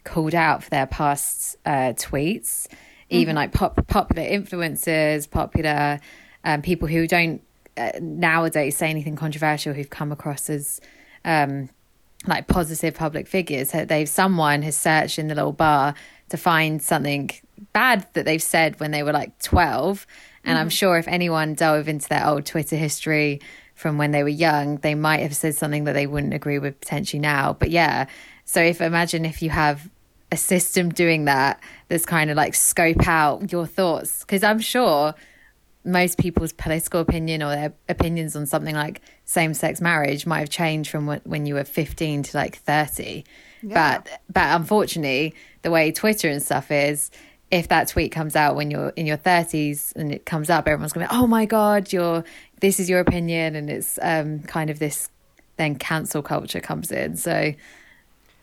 called 0.03 0.35
out 0.35 0.63
for 0.63 0.69
their 0.69 0.85
past 0.85 1.57
uh, 1.65 1.93
tweets, 1.93 2.67
even 3.09 3.35
like 3.35 3.51
pop, 3.51 3.87
popular 3.87 4.23
influencers, 4.23 5.29
popular 5.29 5.99
um, 6.43 6.61
people 6.61 6.87
who 6.87 7.07
don't 7.07 7.41
uh, 7.77 7.91
nowadays 8.01 8.77
say 8.77 8.89
anything 8.89 9.15
controversial, 9.15 9.73
who've 9.73 9.89
come 9.89 10.11
across 10.11 10.49
as 10.49 10.81
um, 11.25 11.69
like 12.25 12.47
positive 12.47 12.95
public 12.95 13.27
figures. 13.27 13.71
They've 13.71 14.09
someone 14.09 14.61
has 14.61 14.77
searched 14.77 15.19
in 15.19 15.27
the 15.27 15.35
little 15.35 15.53
bar 15.53 15.95
to 16.29 16.37
find 16.37 16.81
something 16.81 17.29
bad 17.71 18.07
that 18.13 18.25
they've 18.25 18.43
said 18.43 18.79
when 18.79 18.91
they 18.91 19.03
were 19.03 19.13
like 19.13 19.37
twelve, 19.39 20.05
and 20.43 20.57
mm. 20.57 20.61
I'm 20.61 20.69
sure 20.69 20.97
if 20.97 21.07
anyone 21.07 21.53
dove 21.53 21.87
into 21.87 22.09
their 22.09 22.25
old 22.27 22.45
Twitter 22.45 22.75
history 22.75 23.41
from 23.75 23.97
when 23.97 24.11
they 24.11 24.23
were 24.23 24.29
young, 24.29 24.77
they 24.77 24.95
might 24.95 25.21
have 25.21 25.35
said 25.35 25.55
something 25.55 25.85
that 25.85 25.93
they 25.93 26.07
wouldn't 26.07 26.33
agree 26.33 26.59
with 26.59 26.79
potentially 26.79 27.19
now. 27.19 27.53
But 27.53 27.71
yeah, 27.71 28.05
so 28.45 28.61
if 28.61 28.81
imagine 28.81 29.25
if 29.25 29.41
you 29.41 29.49
have 29.49 29.89
a 30.33 30.37
system 30.37 30.89
doing 30.89 31.25
that 31.25 31.61
that's 31.87 32.05
kind 32.05 32.29
of 32.29 32.37
like 32.37 32.55
scope 32.55 33.07
out 33.07 33.51
your 33.51 33.65
thoughts? 33.65 34.21
Because 34.21 34.43
I'm 34.43 34.59
sure 34.59 35.13
most 35.85 36.17
people's 36.17 36.53
political 36.53 37.01
opinion 37.01 37.43
or 37.43 37.49
their 37.49 37.73
opinions 37.87 38.35
on 38.35 38.45
something 38.45 38.75
like 38.75 39.01
same-sex 39.25 39.81
marriage 39.81 40.25
might 40.25 40.39
have 40.39 40.49
changed 40.49 40.89
from 40.89 41.07
when 41.07 41.45
you 41.45 41.55
were 41.55 41.63
15 41.65 42.23
to 42.23 42.37
like 42.37 42.55
30 42.55 43.25
yeah. 43.61 43.99
but 43.99 44.21
but 44.31 44.55
unfortunately 44.55 45.35
the 45.61 45.69
way 45.69 45.91
twitter 45.91 46.29
and 46.29 46.41
stuff 46.41 46.71
is 46.71 47.11
if 47.51 47.67
that 47.67 47.89
tweet 47.89 48.13
comes 48.13 48.33
out 48.33 48.55
when 48.55 48.71
you're 48.71 48.93
in 48.95 49.05
your 49.05 49.17
30s 49.17 49.93
and 49.97 50.13
it 50.13 50.25
comes 50.25 50.49
up 50.49 50.69
everyone's 50.69 50.93
going 50.93 51.05
to 51.05 51.13
be 51.13 51.19
oh 51.19 51.27
my 51.27 51.45
god 51.45 51.91
you're 51.91 52.23
this 52.61 52.79
is 52.79 52.89
your 52.89 53.01
opinion 53.01 53.53
and 53.57 53.69
it's 53.69 53.99
um 54.01 54.39
kind 54.43 54.69
of 54.69 54.79
this 54.79 55.09
then 55.57 55.75
cancel 55.75 56.21
culture 56.21 56.59
comes 56.59 56.91
in. 56.91 57.15
So 57.15 57.53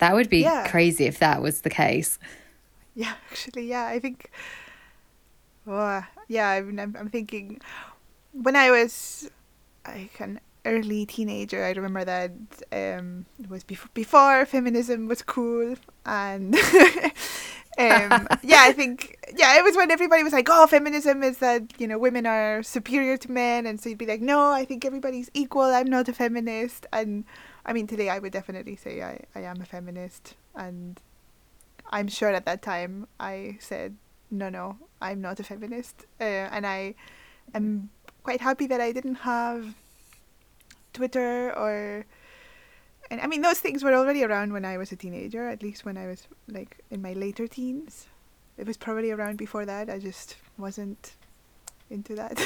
that 0.01 0.15
would 0.15 0.29
be 0.29 0.41
yeah. 0.41 0.67
crazy 0.69 1.05
if 1.07 1.19
that 1.19 1.41
was 1.41 1.61
the 1.61 1.71
case 1.71 2.19
yeah 2.95 3.15
actually 3.31 3.67
yeah 3.67 3.87
i 3.87 3.99
think 3.99 4.31
oh, 5.67 6.05
yeah, 6.29 6.49
I 6.49 6.63
mean, 6.63 6.79
I'm, 6.79 6.97
I'm 6.99 7.09
thinking 7.09 7.61
when 8.33 8.57
I 8.57 8.71
was 8.71 9.31
like 9.87 10.21
an 10.21 10.41
early 10.65 11.07
teenager, 11.07 11.65
I 11.65 11.73
remember 11.73 12.05
that 12.05 12.33
um, 12.73 13.27
it 13.39 13.49
was 13.49 13.65
before, 13.65 13.91
before 13.95 14.47
feminism 14.47 15.09
was 15.09 15.23
cool, 15.23 15.77
and 16.07 16.55
um, 17.79 18.29
yeah, 18.43 18.63
I 18.63 18.73
think 18.75 19.19
yeah, 19.37 19.59
it 19.59 19.65
was 19.65 19.77
when 19.77 19.91
everybody 19.91 20.23
was 20.23 20.33
like, 20.33 20.49
"Oh, 20.51 20.67
feminism 20.67 21.23
is 21.23 21.39
that 21.39 21.63
you 21.79 21.87
know 21.87 21.99
women 21.99 22.27
are 22.27 22.63
superior 22.63 23.17
to 23.19 23.31
men," 23.31 23.67
and 23.67 23.81
so 23.81 23.89
you'd 23.89 23.99
be 23.99 24.07
like, 24.07 24.21
"No, 24.21 24.53
I 24.53 24.65
think 24.65 24.85
everybody's 24.85 25.31
equal. 25.35 25.63
I'm 25.63 25.89
not 25.89 26.09
a 26.09 26.13
feminist." 26.13 26.87
And 26.93 27.25
I 27.65 27.73
mean, 27.73 27.87
today 27.87 28.09
I 28.09 28.19
would 28.19 28.33
definitely 28.33 28.77
say 28.77 29.03
I 29.03 29.25
I 29.35 29.43
am 29.43 29.61
a 29.61 29.65
feminist, 29.65 30.35
and 30.55 31.01
I'm 31.91 32.09
sure 32.09 32.31
at 32.31 32.45
that 32.47 32.63
time 32.63 33.07
I 33.19 33.59
said 33.61 33.97
no, 34.31 34.49
no, 34.49 34.77
I'm 35.01 35.21
not 35.21 35.41
a 35.41 35.43
feminist, 35.43 36.07
uh, 36.21 36.25
and 36.25 36.67
I 36.67 36.95
am 37.55 37.91
quite 38.23 38.41
happy 38.41 38.67
that 38.69 38.81
I 38.81 38.93
didn't 38.93 39.17
have 39.27 39.75
Twitter 40.93 41.53
or. 41.57 42.07
And 43.11 43.21
I 43.21 43.27
mean, 43.27 43.43
those 43.43 43.59
things 43.59 43.83
were 43.83 43.93
already 43.93 44.23
around 44.23 44.53
when 44.53 44.65
I 44.65 44.79
was 44.79 44.93
a 44.93 44.97
teenager, 44.97 45.49
at 45.49 45.65
least 45.65 45.85
when 45.85 45.97
I 45.97 46.07
was 46.07 46.29
like 46.47 46.79
in 46.91 47.03
my 47.03 47.13
later 47.13 47.49
teens. 47.49 48.07
It 48.57 48.69
was 48.69 48.77
probably 48.77 49.11
around 49.11 49.37
before 49.37 49.67
that. 49.67 49.91
I 49.91 49.99
just 49.99 50.37
wasn't 50.59 51.15
into 51.91 52.15
that. 52.15 52.37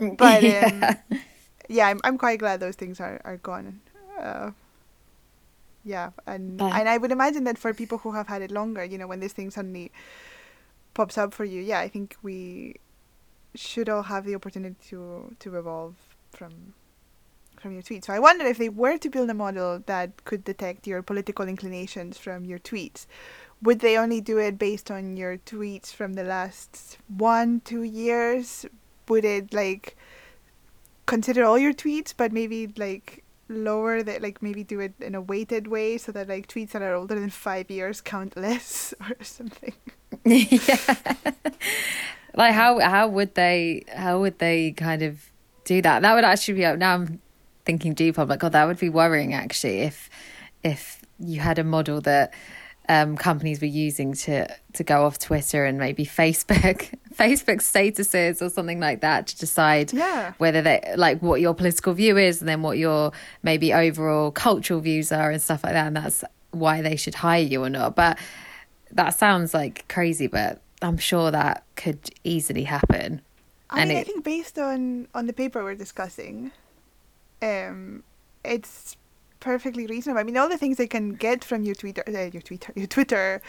but 0.16 0.42
yeah, 0.42 0.96
um, 1.10 1.20
yeah 1.68 1.88
I'm, 1.88 2.00
I'm 2.02 2.16
quite 2.16 2.38
glad 2.38 2.60
those 2.60 2.76
things 2.76 2.98
are, 2.98 3.20
are 3.24 3.36
gone. 3.36 3.80
Uh, 4.18 4.50
yeah, 5.84 6.10
and 6.26 6.58
but. 6.58 6.72
and 6.74 6.88
I 6.88 6.98
would 6.98 7.12
imagine 7.12 7.44
that 7.44 7.58
for 7.58 7.72
people 7.72 7.98
who 7.98 8.12
have 8.12 8.26
had 8.26 8.42
it 8.42 8.50
longer, 8.50 8.84
you 8.84 8.98
know, 8.98 9.06
when 9.06 9.20
this 9.20 9.32
thing 9.32 9.50
suddenly 9.50 9.90
pops 10.94 11.16
up 11.16 11.32
for 11.32 11.44
you, 11.44 11.62
yeah, 11.62 11.78
I 11.78 11.88
think 11.88 12.16
we 12.22 12.76
should 13.54 13.88
all 13.88 14.02
have 14.02 14.24
the 14.24 14.34
opportunity 14.34 14.76
to 14.90 15.34
to 15.38 15.56
evolve 15.56 15.94
from 16.32 16.74
from 17.58 17.72
your 17.72 17.82
tweets. 17.82 18.04
So 18.06 18.12
I 18.12 18.18
wonder 18.18 18.44
if 18.44 18.58
they 18.58 18.68
were 18.68 18.98
to 18.98 19.10
build 19.10 19.30
a 19.30 19.34
model 19.34 19.82
that 19.86 20.24
could 20.24 20.44
detect 20.44 20.86
your 20.86 21.02
political 21.02 21.48
inclinations 21.48 22.18
from 22.18 22.44
your 22.44 22.58
tweets, 22.58 23.06
would 23.62 23.80
they 23.80 23.96
only 23.96 24.20
do 24.20 24.38
it 24.38 24.58
based 24.58 24.90
on 24.90 25.16
your 25.16 25.38
tweets 25.38 25.92
from 25.92 26.14
the 26.14 26.22
last 26.24 26.98
one, 27.08 27.60
two 27.64 27.82
years? 27.82 28.66
Would 29.08 29.24
it 29.24 29.52
like 29.52 29.96
consider 31.06 31.44
all 31.44 31.58
your 31.58 31.72
tweets, 31.72 32.12
but 32.16 32.32
maybe 32.32 32.68
like 32.76 33.24
lower 33.48 34.02
that 34.02 34.22
like 34.22 34.42
maybe 34.42 34.62
do 34.62 34.80
it 34.80 34.94
in 35.00 35.14
a 35.14 35.20
weighted 35.20 35.68
way 35.68 35.98
so 35.98 36.12
that 36.12 36.28
like 36.28 36.46
tweets 36.48 36.70
that 36.72 36.82
are 36.82 36.94
older 36.94 37.14
than 37.14 37.30
five 37.30 37.70
years 37.70 38.00
count 38.00 38.36
less 38.36 38.94
or 39.08 39.16
something. 39.22 39.72
Yeah 40.24 40.76
like 42.34 42.54
how 42.54 42.78
how 42.78 43.08
would 43.08 43.34
they 43.34 43.84
how 43.94 44.20
would 44.20 44.38
they 44.38 44.72
kind 44.72 45.02
of 45.02 45.30
do 45.64 45.82
that? 45.82 46.02
That 46.02 46.14
would 46.14 46.24
actually 46.24 46.54
be 46.54 46.76
now 46.76 46.94
i'm 46.94 47.20
thinking 47.64 47.92
deep 47.92 48.18
i'm 48.18 48.26
like 48.26 48.40
god 48.40 48.52
that 48.52 48.64
would 48.64 48.78
be 48.78 48.88
worrying 48.88 49.34
actually 49.34 49.80
if 49.80 50.08
if 50.64 51.02
you 51.18 51.38
had 51.40 51.58
a 51.58 51.64
model 51.64 52.00
that 52.00 52.32
um, 52.88 53.16
companies 53.16 53.60
were 53.60 53.66
using 53.66 54.14
to 54.14 54.48
to 54.72 54.84
go 54.84 55.04
off 55.04 55.18
Twitter 55.18 55.64
and 55.64 55.78
maybe 55.78 56.06
Facebook 56.06 56.92
Facebook 57.14 57.58
statuses 57.58 58.40
or 58.40 58.48
something 58.48 58.80
like 58.80 59.00
that 59.00 59.26
to 59.28 59.38
decide 59.38 59.92
yeah. 59.92 60.32
whether 60.38 60.62
they 60.62 60.94
like 60.96 61.20
what 61.20 61.40
your 61.40 61.54
political 61.54 61.92
view 61.92 62.16
is 62.16 62.40
and 62.40 62.48
then 62.48 62.62
what 62.62 62.78
your 62.78 63.12
maybe 63.42 63.72
overall 63.72 64.30
cultural 64.30 64.80
views 64.80 65.12
are 65.12 65.30
and 65.30 65.42
stuff 65.42 65.64
like 65.64 65.74
that 65.74 65.88
and 65.88 65.96
that's 65.96 66.24
why 66.50 66.80
they 66.80 66.96
should 66.96 67.14
hire 67.14 67.42
you 67.42 67.62
or 67.62 67.68
not 67.68 67.94
but 67.94 68.18
that 68.90 69.10
sounds 69.10 69.52
like 69.52 69.86
crazy 69.88 70.26
but 70.26 70.62
I'm 70.80 70.96
sure 70.96 71.30
that 71.30 71.64
could 71.76 72.10
easily 72.24 72.64
happen 72.64 73.20
I 73.68 73.80
and 73.80 73.88
mean, 73.90 73.98
it, 73.98 74.00
I 74.00 74.04
think 74.04 74.24
based 74.24 74.58
on 74.58 75.08
on 75.14 75.26
the 75.26 75.34
paper 75.34 75.62
we're 75.62 75.74
discussing 75.74 76.52
um 77.42 78.02
it's 78.44 78.96
perfectly 79.40 79.86
reasonable. 79.86 80.20
I 80.20 80.24
mean, 80.24 80.36
all 80.36 80.48
the 80.48 80.58
things 80.58 80.76
they 80.76 80.86
can 80.86 81.14
get 81.14 81.44
from 81.44 81.62
your 81.62 81.74
Twitter, 81.74 82.02
uh, 82.06 82.30
your 82.32 82.42
Twitter, 82.42 82.72
your 82.74 82.86
Twitter, 82.86 83.42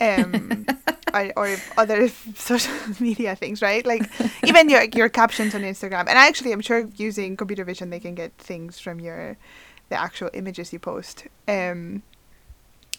um, 0.00 0.66
or, 1.14 1.32
or, 1.36 1.56
other 1.76 2.08
social 2.34 2.74
media 3.00 3.36
things, 3.36 3.62
right? 3.62 3.84
Like 3.86 4.10
even 4.46 4.68
your 4.68 4.84
your 4.94 5.08
captions 5.08 5.54
on 5.54 5.62
Instagram. 5.62 6.00
And 6.00 6.18
actually, 6.18 6.52
I'm 6.52 6.60
sure 6.60 6.88
using 6.96 7.36
computer 7.36 7.64
vision, 7.64 7.90
they 7.90 8.00
can 8.00 8.14
get 8.14 8.32
things 8.38 8.78
from 8.78 9.00
your 9.00 9.36
the 9.88 10.00
actual 10.00 10.30
images 10.32 10.72
you 10.72 10.78
post. 10.78 11.26
Um, 11.46 12.02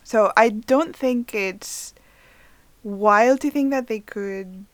so 0.03 0.31
I 0.37 0.49
don't 0.49 0.95
think 0.95 1.33
it's 1.33 1.93
wild 2.83 3.41
to 3.41 3.49
think 3.49 3.71
that 3.71 3.87
they 3.87 3.99
could 3.99 4.65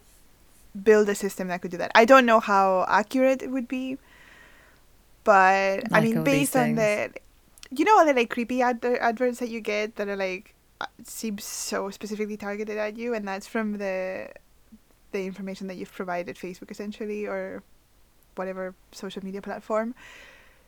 build 0.83 1.07
a 1.09 1.15
system 1.15 1.47
that 1.47 1.61
could 1.61 1.71
do 1.71 1.77
that. 1.77 1.91
I 1.95 2.05
don't 2.05 2.25
know 2.25 2.39
how 2.39 2.85
accurate 2.87 3.41
it 3.41 3.51
would 3.51 3.67
be, 3.67 3.97
but 5.23 5.83
like 5.91 5.93
I 5.93 6.01
mean, 6.01 6.23
based 6.23 6.55
on 6.55 6.75
the 6.75 7.11
you 7.71 7.85
know 7.85 7.97
all 7.97 8.05
the 8.05 8.13
like 8.13 8.29
creepy 8.29 8.61
ad- 8.61 8.83
adverts 8.83 9.39
that 9.39 9.49
you 9.49 9.61
get 9.61 9.95
that 9.95 10.07
are 10.07 10.15
like 10.15 10.55
uh, 10.81 10.85
seem 11.03 11.37
so 11.37 11.89
specifically 11.89 12.37
targeted 12.37 12.77
at 12.77 12.97
you, 12.97 13.13
and 13.13 13.27
that's 13.27 13.47
from 13.47 13.77
the 13.77 14.29
the 15.11 15.25
information 15.25 15.67
that 15.67 15.77
you've 15.77 15.91
provided 15.91 16.35
Facebook 16.35 16.71
essentially 16.71 17.25
or 17.25 17.63
whatever 18.35 18.75
social 18.91 19.23
media 19.23 19.41
platform. 19.41 19.95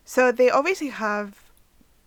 So 0.04 0.32
they 0.32 0.50
obviously 0.50 0.90
have 0.90 1.52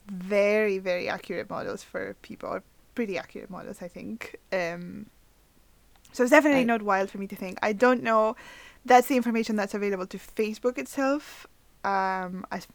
very 0.06 0.78
very 0.78 1.08
accurate 1.08 1.48
models 1.48 1.82
for 1.82 2.14
people, 2.22 2.48
or 2.48 2.62
pretty 2.94 3.18
accurate 3.18 3.50
models, 3.50 3.82
I 3.82 3.88
think. 3.88 4.36
Um, 4.52 5.06
so 6.12 6.22
it's 6.22 6.30
definitely 6.30 6.60
I, 6.60 6.64
not 6.64 6.82
wild 6.82 7.10
for 7.10 7.18
me 7.18 7.26
to 7.26 7.36
think. 7.36 7.58
I 7.62 7.72
don't 7.72 8.02
know. 8.02 8.36
That's 8.84 9.08
the 9.08 9.16
information 9.16 9.56
that's 9.56 9.74
available 9.74 10.06
to 10.06 10.18
Facebook 10.18 10.78
itself. 10.78 11.46
Um, 11.84 12.46
as 12.52 12.68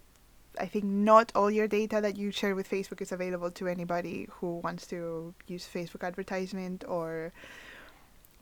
I 0.59 0.65
think 0.65 0.85
not 0.85 1.31
all 1.35 1.49
your 1.49 1.67
data 1.67 2.01
that 2.01 2.17
you 2.17 2.31
share 2.31 2.55
with 2.55 2.69
Facebook 2.69 3.01
is 3.01 3.11
available 3.11 3.51
to 3.51 3.67
anybody 3.67 4.27
who 4.29 4.57
wants 4.57 4.85
to 4.87 5.33
use 5.47 5.67
Facebook 5.71 6.03
advertisement 6.05 6.83
or 6.87 7.31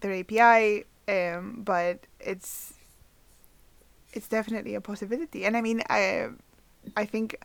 their 0.01 0.13
API. 0.13 0.85
Um, 1.07 1.61
but 1.63 1.99
it's 2.19 2.73
it's 4.13 4.27
definitely 4.27 4.75
a 4.75 4.81
possibility. 4.81 5.45
And 5.45 5.55
I 5.55 5.61
mean, 5.61 5.81
I 5.89 6.29
I 6.95 7.05
think 7.05 7.37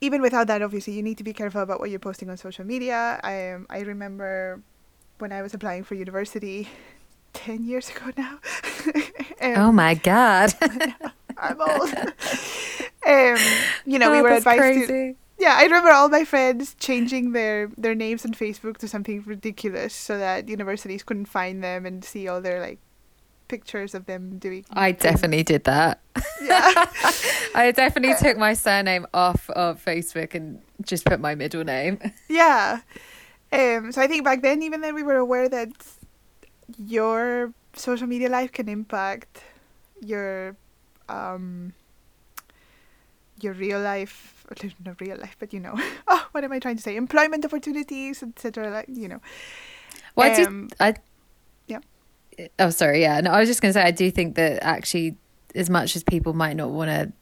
even 0.00 0.20
without 0.20 0.46
that, 0.48 0.62
obviously, 0.62 0.92
you 0.94 1.02
need 1.02 1.18
to 1.18 1.24
be 1.24 1.32
careful 1.32 1.62
about 1.62 1.80
what 1.80 1.90
you're 1.90 1.98
posting 1.98 2.30
on 2.30 2.36
social 2.36 2.64
media. 2.64 3.20
I 3.22 3.52
um, 3.52 3.66
I 3.70 3.80
remember 3.80 4.60
when 5.18 5.32
I 5.32 5.42
was 5.42 5.54
applying 5.54 5.84
for 5.84 5.94
university. 5.94 6.68
10 7.32 7.64
years 7.64 7.90
ago 7.90 8.10
now. 8.16 8.38
um, 9.40 9.68
oh 9.68 9.72
my 9.72 9.94
god. 9.94 10.52
I'm 11.38 11.60
old. 11.60 11.94
um, 13.06 13.36
you 13.86 13.98
know, 13.98 14.10
oh, 14.10 14.12
we 14.12 14.22
were 14.22 14.30
advised 14.30 14.58
crazy. 14.60 14.86
to. 14.86 15.14
Yeah, 15.38 15.56
I 15.56 15.64
remember 15.64 15.90
all 15.90 16.08
my 16.08 16.24
friends 16.24 16.74
changing 16.78 17.32
their 17.32 17.68
their 17.76 17.94
names 17.94 18.24
on 18.24 18.32
Facebook 18.32 18.76
to 18.78 18.88
something 18.88 19.22
ridiculous 19.26 19.94
so 19.94 20.18
that 20.18 20.48
universities 20.48 21.02
couldn't 21.02 21.26
find 21.26 21.64
them 21.64 21.84
and 21.84 22.04
see 22.04 22.28
all 22.28 22.40
their 22.40 22.60
like 22.60 22.78
pictures 23.48 23.94
of 23.94 24.06
them 24.06 24.38
doing. 24.38 24.64
I 24.70 24.92
definitely 24.92 25.42
did 25.42 25.64
that. 25.64 26.00
Yeah, 26.40 26.72
I 27.54 27.72
definitely 27.74 28.14
took 28.24 28.38
my 28.38 28.54
surname 28.54 29.06
off 29.12 29.50
of 29.50 29.84
Facebook 29.84 30.34
and 30.34 30.60
just 30.82 31.04
put 31.04 31.20
my 31.20 31.34
middle 31.34 31.64
name. 31.64 31.98
Yeah, 32.28 32.80
um. 33.52 33.92
So 33.92 34.00
I 34.00 34.06
think 34.06 34.24
back 34.24 34.42
then, 34.42 34.62
even 34.62 34.80
then, 34.80 34.94
we 34.94 35.02
were 35.02 35.16
aware 35.16 35.48
that 35.48 35.70
your 36.78 37.52
social 37.74 38.06
media 38.06 38.28
life 38.28 38.52
can 38.52 38.68
impact 38.68 39.42
your 40.00 40.56
um 41.12 41.72
your 43.40 43.52
real 43.52 43.80
life 43.80 44.44
not 44.84 45.00
real 45.00 45.16
life 45.16 45.36
but 45.38 45.52
you 45.52 45.60
know 45.60 45.74
oh 46.08 46.26
what 46.32 46.44
am 46.44 46.52
i 46.52 46.58
trying 46.58 46.76
to 46.76 46.82
say 46.82 46.94
employment 46.96 47.44
opportunities 47.44 48.22
etc 48.22 48.70
like 48.70 48.86
you 48.88 49.08
know 49.08 49.20
Well, 50.14 50.30
I 50.30 50.36
do. 50.36 50.46
Um, 50.46 50.68
I 50.78 50.94
yeah. 51.66 51.78
Oh, 52.58 52.70
sorry. 52.70 53.00
Yeah. 53.00 53.20
No, 53.20 53.30
I 53.30 53.40
was 53.40 53.48
just 53.48 53.60
going 53.62 53.72
to 53.72 53.78
say 53.78 53.82
I 53.82 53.90
do 53.90 54.10
think 54.10 54.36
that 54.36 54.62
actually, 54.62 55.16
as 55.54 55.68
much 55.70 55.96
as 55.96 56.02
people 56.02 56.32
might 56.34 56.56
not 56.56 56.70
want 56.70 56.90
to 56.90 57.12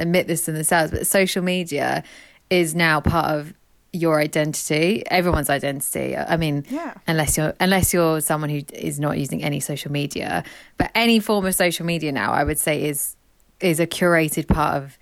admit 0.00 0.26
this 0.26 0.44
to 0.44 0.52
themselves, 0.52 0.90
but 0.92 1.06
social 1.06 1.42
media 1.42 2.02
is 2.50 2.74
now 2.74 3.00
part 3.00 3.30
of 3.34 3.52
your 3.94 4.20
identity, 4.20 5.04
everyone's 5.06 5.48
identity. 5.48 6.16
I 6.16 6.36
mean, 6.36 6.64
Yeah. 6.68 6.94
unless 7.06 7.36
you're 7.36 7.54
unless 7.60 7.94
you're 7.94 8.20
someone 8.20 8.50
who 8.50 8.62
is 8.72 8.98
not 8.98 9.16
using 9.18 9.42
any 9.44 9.60
social 9.60 9.92
media, 9.92 10.42
but 10.78 10.90
any 10.94 11.20
form 11.20 11.46
of 11.46 11.54
social 11.54 11.86
media 11.86 12.10
now, 12.10 12.32
I 12.32 12.42
would 12.44 12.58
say 12.58 12.82
is 12.84 13.16
is 13.60 13.78
a 13.80 13.86
curated 13.86 14.48
part 14.48 14.82
of 14.82 14.98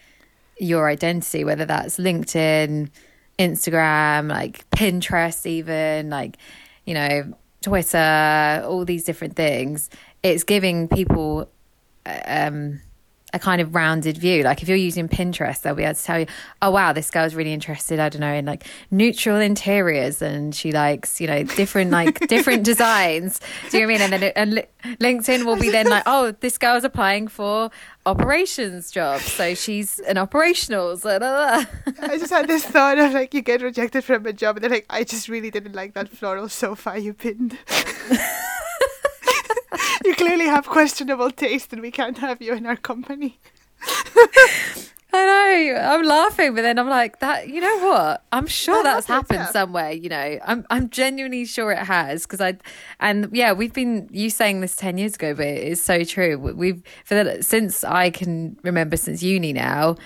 your 0.58 0.88
identity, 0.88 1.42
whether 1.42 1.64
that's 1.64 1.96
LinkedIn, 1.96 2.90
Instagram, 3.38 4.28
like 4.28 4.68
Pinterest, 4.70 5.46
even 5.46 6.10
like 6.10 6.36
you 6.84 6.94
know 6.94 7.32
Twitter, 7.62 8.62
all 8.66 8.84
these 8.84 9.04
different 9.04 9.36
things. 9.36 9.88
It's 10.22 10.44
giving 10.44 10.86
people 10.88 11.48
um, 12.26 12.80
a 13.32 13.38
kind 13.38 13.60
of 13.60 13.74
rounded 13.74 14.18
view. 14.18 14.42
Like 14.42 14.62
if 14.62 14.68
you're 14.68 14.76
using 14.76 15.08
Pinterest, 15.08 15.62
they'll 15.62 15.74
be 15.74 15.84
able 15.84 15.94
to 15.94 16.02
tell 16.02 16.20
you, 16.20 16.26
oh 16.60 16.70
wow, 16.70 16.92
this 16.92 17.10
girl's 17.10 17.34
really 17.34 17.52
interested, 17.52 17.98
I 17.98 18.08
don't 18.08 18.20
know, 18.20 18.32
in 18.32 18.44
like 18.44 18.66
neutral 18.90 19.38
interiors 19.38 20.20
and 20.20 20.54
she 20.54 20.72
likes, 20.72 21.20
you 21.20 21.26
know, 21.26 21.42
different 21.42 21.90
like 21.90 22.18
different 22.28 22.64
designs. 22.64 23.40
Do 23.70 23.78
you 23.78 23.86
know 23.86 23.92
what 23.92 24.02
I 24.02 24.06
mean? 24.06 24.12
And 24.12 24.12
then 24.12 24.22
it, 24.22 24.32
and 24.36 24.54
Li- 24.54 24.96
LinkedIn 25.00 25.44
will 25.44 25.56
be 25.56 25.70
then 25.70 25.88
like, 25.88 26.02
oh, 26.06 26.32
this 26.40 26.58
girl's 26.58 26.84
applying 26.84 27.28
for 27.28 27.70
operations 28.04 28.90
jobs. 28.90 29.24
So 29.24 29.54
she's 29.54 29.98
an 30.00 30.16
operationals. 30.16 31.06
I 31.06 32.18
just 32.18 32.30
had 32.30 32.48
this 32.48 32.64
thought 32.64 32.98
of 32.98 33.12
like 33.12 33.32
you 33.32 33.42
get 33.42 33.62
rejected 33.62 34.04
from 34.04 34.26
a 34.26 34.32
job 34.32 34.56
and 34.56 34.64
they're 34.64 34.70
like 34.70 34.86
I 34.90 35.04
just 35.04 35.28
really 35.28 35.50
didn't 35.50 35.74
like 35.74 35.94
that 35.94 36.08
floral 36.08 36.48
sofa 36.48 36.98
you 36.98 37.14
pinned. 37.14 37.58
you 40.04 40.14
clearly 40.14 40.46
have 40.46 40.66
questionable 40.66 41.30
taste 41.30 41.72
and 41.72 41.82
we 41.82 41.90
can't 41.90 42.18
have 42.18 42.40
you 42.42 42.54
in 42.54 42.66
our 42.66 42.76
company. 42.76 43.38
I 45.14 45.26
know. 45.26 45.78
I'm 45.78 46.02
laughing, 46.04 46.54
but 46.54 46.62
then 46.62 46.78
I'm 46.78 46.88
like, 46.88 47.18
that. 47.20 47.48
You 47.48 47.60
know 47.60 47.78
what? 47.86 48.24
I'm 48.32 48.46
sure 48.46 48.82
That 48.82 48.94
that's 48.94 49.06
happened 49.06 49.40
yeah. 49.40 49.50
somewhere. 49.50 49.90
You 49.92 50.08
know, 50.08 50.38
I'm 50.42 50.64
I'm 50.70 50.88
genuinely 50.88 51.44
sure 51.44 51.70
it 51.70 51.84
has 51.84 52.22
because 52.22 52.40
I, 52.40 52.56
and 52.98 53.28
yeah, 53.30 53.52
we've 53.52 53.74
been 53.74 54.08
you 54.10 54.30
saying 54.30 54.60
this 54.62 54.74
ten 54.74 54.96
years 54.96 55.16
ago, 55.16 55.34
but 55.34 55.46
it 55.46 55.64
is 55.64 55.82
so 55.82 56.02
true. 56.04 56.38
We- 56.38 56.52
We've 56.54 56.82
for 57.04 57.22
the, 57.22 57.42
since 57.42 57.84
I 57.84 58.08
can 58.08 58.56
remember 58.62 58.96
since 58.96 59.22
uni 59.22 59.52
now, 59.52 59.96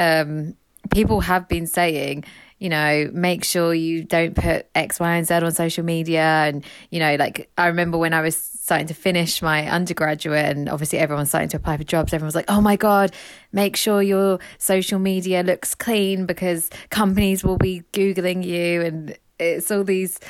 um, 0.00 0.56
people 0.90 1.20
have 1.20 1.46
been 1.46 1.68
saying, 1.68 2.24
you 2.58 2.70
know, 2.70 3.08
make 3.12 3.44
sure 3.44 3.72
you 3.72 4.02
don't 4.02 4.34
put 4.34 4.66
X, 4.74 4.98
Y, 4.98 5.14
and 5.14 5.26
Z 5.28 5.34
on 5.34 5.52
social 5.52 5.84
media. 5.84 6.22
And, 6.22 6.64
you 6.90 6.98
know, 6.98 7.14
like 7.16 7.48
I 7.56 7.68
remember 7.68 7.98
when 7.98 8.12
I 8.14 8.20
was 8.20 8.36
starting 8.60 8.86
to 8.86 8.94
finish 8.94 9.40
my 9.40 9.66
undergraduate 9.66 10.44
and 10.44 10.68
obviously 10.68 10.98
everyone's 10.98 11.30
starting 11.30 11.48
to 11.48 11.56
apply 11.56 11.78
for 11.78 11.82
jobs, 11.82 12.12
everyone's 12.12 12.34
like, 12.34 12.44
oh 12.48 12.60
my 12.60 12.76
God, 12.76 13.10
make 13.52 13.74
sure 13.74 14.02
your 14.02 14.38
social 14.58 14.98
media 14.98 15.42
looks 15.42 15.74
clean 15.74 16.26
because 16.26 16.68
companies 16.90 17.42
will 17.42 17.56
be 17.56 17.82
Googling 17.92 18.44
you. 18.44 18.82
And 18.82 19.18
it's 19.38 19.70
all 19.70 19.82
these. 19.82 20.20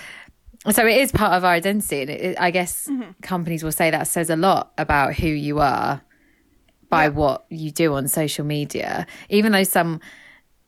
So 0.71 0.87
it 0.87 0.99
is 0.99 1.11
part 1.11 1.33
of 1.33 1.45
our 1.45 1.53
identity. 1.53 2.03
And 2.03 2.11
it, 2.11 2.41
I 2.41 2.53
guess 2.53 2.87
mm-hmm. 2.87 3.11
companies 3.21 3.65
will 3.65 3.73
say 3.73 3.91
that 3.91 4.07
says 4.07 4.31
a 4.31 4.37
lot 4.37 4.73
about 4.79 5.15
who 5.15 5.29
you 5.29 5.59
are 5.59 6.01
by 6.89 7.09
what 7.09 7.47
you 7.49 7.73
do 7.73 7.95
on 7.95 8.07
social 8.07 8.45
media, 8.45 9.07
even 9.29 9.51
though 9.53 9.65
some 9.65 10.01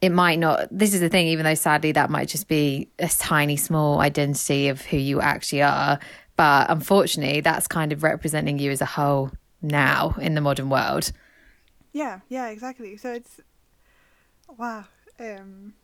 it 0.00 0.10
might 0.10 0.40
not 0.40 0.66
this 0.72 0.94
is 0.94 1.00
the 1.00 1.08
thing 1.08 1.28
even 1.28 1.44
though 1.44 1.54
sadly 1.54 1.92
that 1.92 2.10
might 2.10 2.26
just 2.26 2.48
be 2.48 2.88
a 2.98 3.08
tiny 3.08 3.56
small 3.56 4.00
identity 4.00 4.66
of 4.66 4.80
who 4.80 4.96
you 4.96 5.20
actually 5.20 5.62
are 5.62 6.00
but 6.36 6.70
unfortunately 6.70 7.40
that's 7.40 7.66
kind 7.66 7.92
of 7.92 8.02
representing 8.02 8.58
you 8.58 8.70
as 8.70 8.80
a 8.80 8.86
whole 8.86 9.30
now 9.60 10.14
in 10.20 10.34
the 10.34 10.40
modern 10.40 10.68
world 10.68 11.12
Yeah, 11.92 12.20
yeah, 12.28 12.48
exactly. 12.48 12.96
So 12.96 13.12
it's 13.12 13.40
wow. 14.56 14.84
Um 15.20 15.74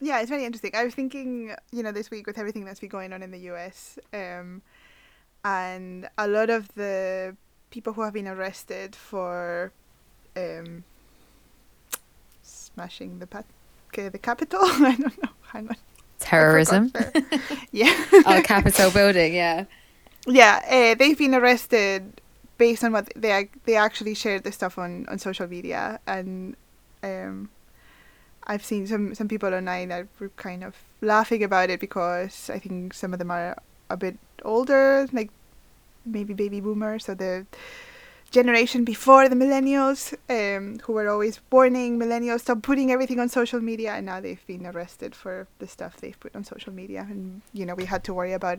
yeah, 0.00 0.20
it's 0.20 0.30
very 0.30 0.44
interesting. 0.44 0.72
I 0.74 0.84
was 0.84 0.94
thinking, 0.94 1.54
you 1.72 1.82
know, 1.82 1.92
this 1.92 2.10
week 2.10 2.26
with 2.26 2.38
everything 2.38 2.64
that's 2.64 2.80
been 2.80 2.88
going 2.88 3.12
on 3.12 3.22
in 3.22 3.30
the 3.30 3.50
US, 3.50 3.98
um, 4.14 4.62
and 5.44 6.08
a 6.16 6.26
lot 6.26 6.48
of 6.48 6.74
the 6.74 7.36
people 7.70 7.92
who 7.92 8.00
have 8.02 8.14
been 8.14 8.26
arrested 8.26 8.96
for 8.96 9.72
um, 10.36 10.84
smashing 12.42 13.18
the 13.18 13.26
pat- 13.26 13.44
the 13.92 14.18
Capitol. 14.18 14.60
I 14.62 14.96
don't 14.98 15.22
know. 15.22 15.30
Hang 15.52 15.68
on. 15.68 15.76
Terrorism 16.20 16.92
yeah. 17.72 17.92
oh 18.26 18.40
capitol 18.44 18.90
building 18.90 19.34
yeah 19.34 19.64
Yeah, 20.26 20.60
uh, 20.68 20.94
they've 20.94 21.16
been 21.16 21.34
arrested 21.34 22.20
based 22.58 22.84
on 22.84 22.92
what 22.92 23.08
they 23.16 23.48
they 23.64 23.76
actually 23.76 24.14
shared 24.14 24.44
the 24.44 24.52
stuff 24.52 24.78
on, 24.78 25.06
on 25.08 25.18
social 25.18 25.46
media, 25.48 25.98
and 26.06 26.56
um, 27.02 27.48
I've 28.46 28.64
seen 28.64 28.86
some 28.86 29.14
some 29.14 29.28
people 29.28 29.54
online 29.54 29.88
that 29.88 30.06
were 30.18 30.28
kind 30.36 30.62
of 30.62 30.76
laughing 31.00 31.42
about 31.42 31.70
it 31.70 31.80
because 31.80 32.50
I 32.50 32.58
think 32.58 32.92
some 32.92 33.12
of 33.12 33.18
them 33.18 33.30
are 33.30 33.56
a 33.88 33.96
bit 33.96 34.18
older, 34.44 35.08
like 35.12 35.30
maybe 36.04 36.34
baby 36.34 36.60
boomers, 36.60 37.06
so 37.06 37.14
the 37.14 37.46
generation 38.30 38.84
before 38.84 39.28
the 39.28 39.36
millennials, 39.36 40.14
um, 40.28 40.78
who 40.80 40.92
were 40.92 41.08
always 41.08 41.40
warning 41.50 41.98
millennials 41.98 42.40
stop 42.40 42.62
putting 42.62 42.90
everything 42.90 43.18
on 43.20 43.28
social 43.28 43.60
media, 43.60 43.92
and 43.92 44.06
now 44.06 44.20
they've 44.20 44.46
been 44.46 44.66
arrested 44.66 45.14
for 45.14 45.48
the 45.58 45.66
stuff 45.66 45.96
they've 45.96 46.18
put 46.18 46.34
on 46.36 46.44
social 46.44 46.72
media, 46.72 47.06
and 47.08 47.42
you 47.52 47.66
know 47.66 47.74
we 47.74 47.84
had 47.84 48.04
to 48.04 48.14
worry 48.14 48.32
about 48.32 48.58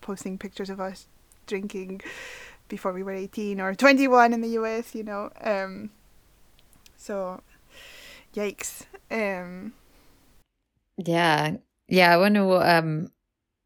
posting 0.00 0.38
pictures 0.38 0.70
of 0.70 0.80
us 0.80 1.06
drinking 1.46 2.00
before 2.68 2.92
we 2.92 3.02
were 3.02 3.12
18 3.12 3.60
or 3.60 3.74
21 3.74 4.32
in 4.32 4.40
the 4.40 4.50
US, 4.50 4.94
you 4.94 5.02
know. 5.02 5.30
Um, 5.40 5.90
so, 6.96 7.42
yikes. 8.34 8.84
Um, 9.10 9.72
yeah 11.06 11.52
yeah 11.88 12.12
i 12.12 12.16
wonder 12.16 12.44
what 12.44 12.68
um 12.68 13.08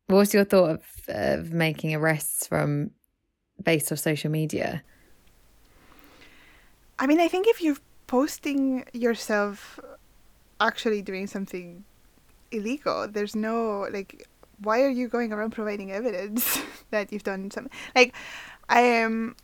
what's 0.07 0.35
your 0.35 0.45
thought 0.45 0.71
of, 0.71 0.83
of 1.09 1.53
making 1.53 1.95
arrests 1.95 2.47
from 2.47 2.91
based 3.63 3.91
off 3.91 3.99
social 3.99 4.31
media 4.31 4.83
I 6.99 7.07
mean, 7.07 7.21
I 7.21 7.29
think 7.29 7.47
if 7.49 7.63
you're 7.63 7.77
posting 8.07 8.85
yourself 8.93 9.81
actually 10.61 11.03
doing 11.03 11.27
something 11.27 11.85
illegal, 12.51 13.09
there's 13.09 13.35
no, 13.35 13.87
like, 13.91 14.29
why 14.59 14.83
are 14.83 14.91
you 14.91 15.09
going 15.09 15.33
around 15.33 15.51
providing 15.51 15.91
evidence 15.91 16.61
that 16.91 17.13
you've 17.13 17.25
done 17.25 17.51
something? 17.51 17.73
Like, 17.95 18.15
I 18.69 19.03
Um, 19.03 19.37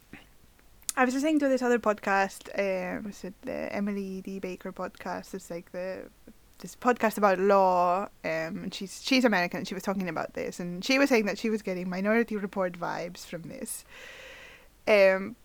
I 0.96 1.04
was 1.04 1.14
listening 1.14 1.38
to 1.38 1.48
this 1.48 1.62
other 1.62 1.78
podcast. 1.78 2.48
Uh, 2.50 3.00
was 3.02 3.24
it 3.24 3.34
the 3.42 3.72
Emily 3.74 4.20
D. 4.22 4.38
Baker 4.38 4.72
podcast? 4.72 5.34
It's 5.34 5.50
like 5.50 5.72
the 5.72 6.10
this 6.58 6.76
podcast 6.76 7.16
about 7.16 7.38
law. 7.38 8.02
Um, 8.24 8.64
and 8.64 8.74
she's 8.74 9.00
she's 9.02 9.24
American. 9.24 9.58
And 9.58 9.68
she 9.68 9.74
was 9.74 9.82
talking 9.82 10.08
about 10.08 10.34
this, 10.34 10.60
and 10.60 10.84
she 10.84 10.98
was 10.98 11.08
saying 11.08 11.26
that 11.26 11.38
she 11.38 11.48
was 11.48 11.62
getting 11.62 11.88
Minority 11.88 12.36
Report 12.36 12.78
vibes 12.78 13.24
from 13.24 13.42
this. 13.42 13.84
Um, 14.88 15.36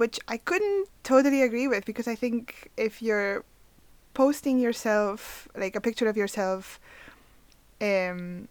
which 0.00 0.18
I 0.28 0.38
couldn't 0.38 0.88
totally 1.04 1.42
agree 1.42 1.68
with 1.68 1.84
because 1.84 2.08
I 2.08 2.14
think 2.14 2.70
if 2.78 3.02
you're 3.02 3.44
posting 4.14 4.58
yourself 4.58 5.46
like 5.54 5.76
a 5.76 5.80
picture 5.88 6.08
of 6.08 6.16
yourself 6.16 6.80
um 7.82 8.48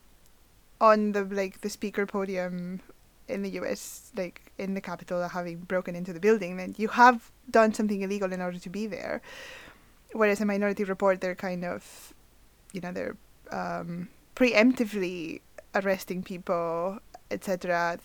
on 0.79 1.13
the 1.13 1.23
like 1.23 1.61
the 1.61 1.71
speaker 1.71 2.05
podium 2.05 2.81
in 3.27 3.41
the 3.41 3.49
US 3.61 4.11
like 4.15 4.51
in 4.59 4.75
the 4.75 4.81
Capitol 4.89 5.27
having 5.27 5.57
broken 5.73 5.95
into 5.95 6.13
the 6.13 6.19
building 6.19 6.57
then 6.57 6.75
you 6.77 6.89
have 6.89 7.31
done 7.49 7.73
something 7.73 8.03
illegal 8.03 8.31
in 8.31 8.41
order 8.41 8.59
to 8.59 8.69
be 8.69 8.85
there. 8.85 9.19
Whereas 10.13 10.41
a 10.41 10.45
minority 10.45 10.83
report 10.83 11.19
they're 11.19 11.41
kind 11.49 11.65
of 11.65 12.13
you 12.73 12.81
know 12.81 12.91
they're 12.91 13.17
um 13.51 14.09
preemptively 14.35 15.41
arresting 15.73 16.21
people 16.21 16.99
etc 17.31 17.97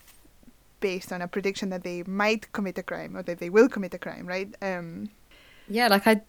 based 0.90 1.10
on 1.14 1.20
a 1.22 1.28
prediction 1.34 1.66
that 1.70 1.82
they 1.88 1.98
might 2.22 2.42
commit 2.56 2.76
a 2.78 2.82
crime 2.90 3.12
or 3.16 3.22
that 3.28 3.38
they 3.42 3.50
will 3.56 3.68
commit 3.74 3.92
a 3.94 3.98
crime 4.06 4.26
right 4.34 4.50
um 4.70 5.08
Yeah, 5.68 5.88
like 5.88 6.06
I, 6.12 6.20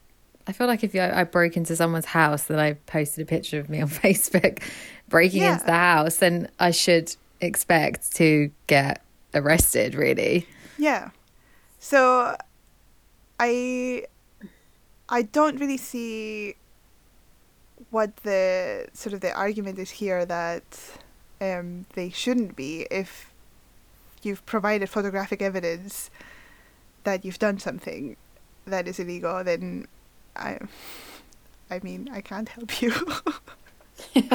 I 0.48 0.52
feel 0.54 0.68
like 0.68 0.84
if 0.88 0.96
I, 0.96 1.22
I 1.22 1.24
broke 1.26 1.58
into 1.58 1.76
someone's 1.76 2.06
house, 2.22 2.44
then 2.50 2.60
I 2.68 2.70
posted 2.96 3.20
a 3.28 3.30
picture 3.36 3.60
of 3.60 3.68
me 3.70 3.82
on 3.82 3.90
Facebook 4.06 4.56
breaking 5.10 5.42
Yeah. 5.42 5.54
into 5.54 5.66
the 5.66 5.80
house, 5.92 6.18
then 6.24 6.50
I 6.60 6.72
should 6.72 7.08
expect 7.42 8.16
to 8.20 8.50
get 8.68 9.02
arrested. 9.34 9.90
Really, 9.96 10.48
Yeah. 10.78 11.10
So 11.80 12.00
I 13.40 14.06
I 15.10 15.22
don't 15.38 15.60
really 15.60 15.78
see 15.92 16.56
what 17.92 18.12
the 18.24 18.88
sort 18.94 19.14
of 19.14 19.20
the 19.20 19.34
argument 19.34 19.78
is 19.80 19.92
here 20.02 20.26
that 20.26 20.68
um, 21.42 21.86
they 21.94 22.10
shouldn't 22.10 22.56
be 22.56 22.88
if 22.90 23.35
you've 24.26 24.46
provided 24.46 24.90
photographic 24.90 25.42
evidence 25.42 26.10
that 27.04 27.24
you've 27.24 27.40
done 27.40 27.60
something 27.60 28.18
that 28.66 28.88
is 28.88 29.00
illegal, 29.00 29.44
then 29.44 29.88
I, 30.36 30.58
I 31.70 31.80
mean, 31.84 32.10
I 32.12 32.22
can't 32.22 32.50
help 32.50 32.82
you. 32.82 32.94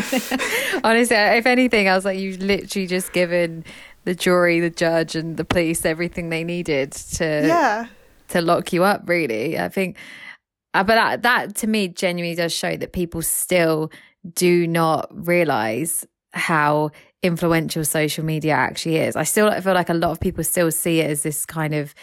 Honestly, 0.84 1.16
if 1.16 1.46
anything, 1.46 1.88
I 1.88 1.94
was 1.94 2.04
like, 2.04 2.18
you've 2.18 2.40
literally 2.40 2.86
just 2.86 3.12
given 3.12 3.64
the 4.04 4.14
jury, 4.14 4.60
the 4.60 4.70
judge, 4.70 5.14
and 5.14 5.36
the 5.36 5.44
police 5.44 5.84
everything 5.84 6.30
they 6.30 6.44
needed 6.44 6.92
to 6.92 7.46
yeah 7.46 7.86
to 8.28 8.40
lock 8.40 8.72
you 8.72 8.84
up. 8.84 9.08
Really, 9.08 9.58
I 9.58 9.68
think. 9.68 9.96
Uh, 10.72 10.84
but 10.84 10.94
that, 10.94 11.22
that 11.22 11.54
to 11.56 11.66
me 11.66 11.88
genuinely 11.88 12.36
does 12.36 12.52
show 12.52 12.76
that 12.76 12.92
people 12.92 13.22
still 13.22 13.90
do 14.34 14.66
not 14.68 15.08
realize 15.10 16.06
how 16.32 16.90
influential 17.22 17.84
social 17.84 18.24
media 18.24 18.54
actually 18.54 18.96
is. 18.96 19.16
I 19.16 19.24
still 19.24 19.50
feel 19.60 19.74
like 19.74 19.90
a 19.90 19.94
lot 19.94 20.10
of 20.10 20.20
people 20.20 20.42
still 20.44 20.70
see 20.70 21.00
it 21.00 21.10
as 21.10 21.22
this 21.22 21.44
kind 21.44 21.74
of 21.74 21.94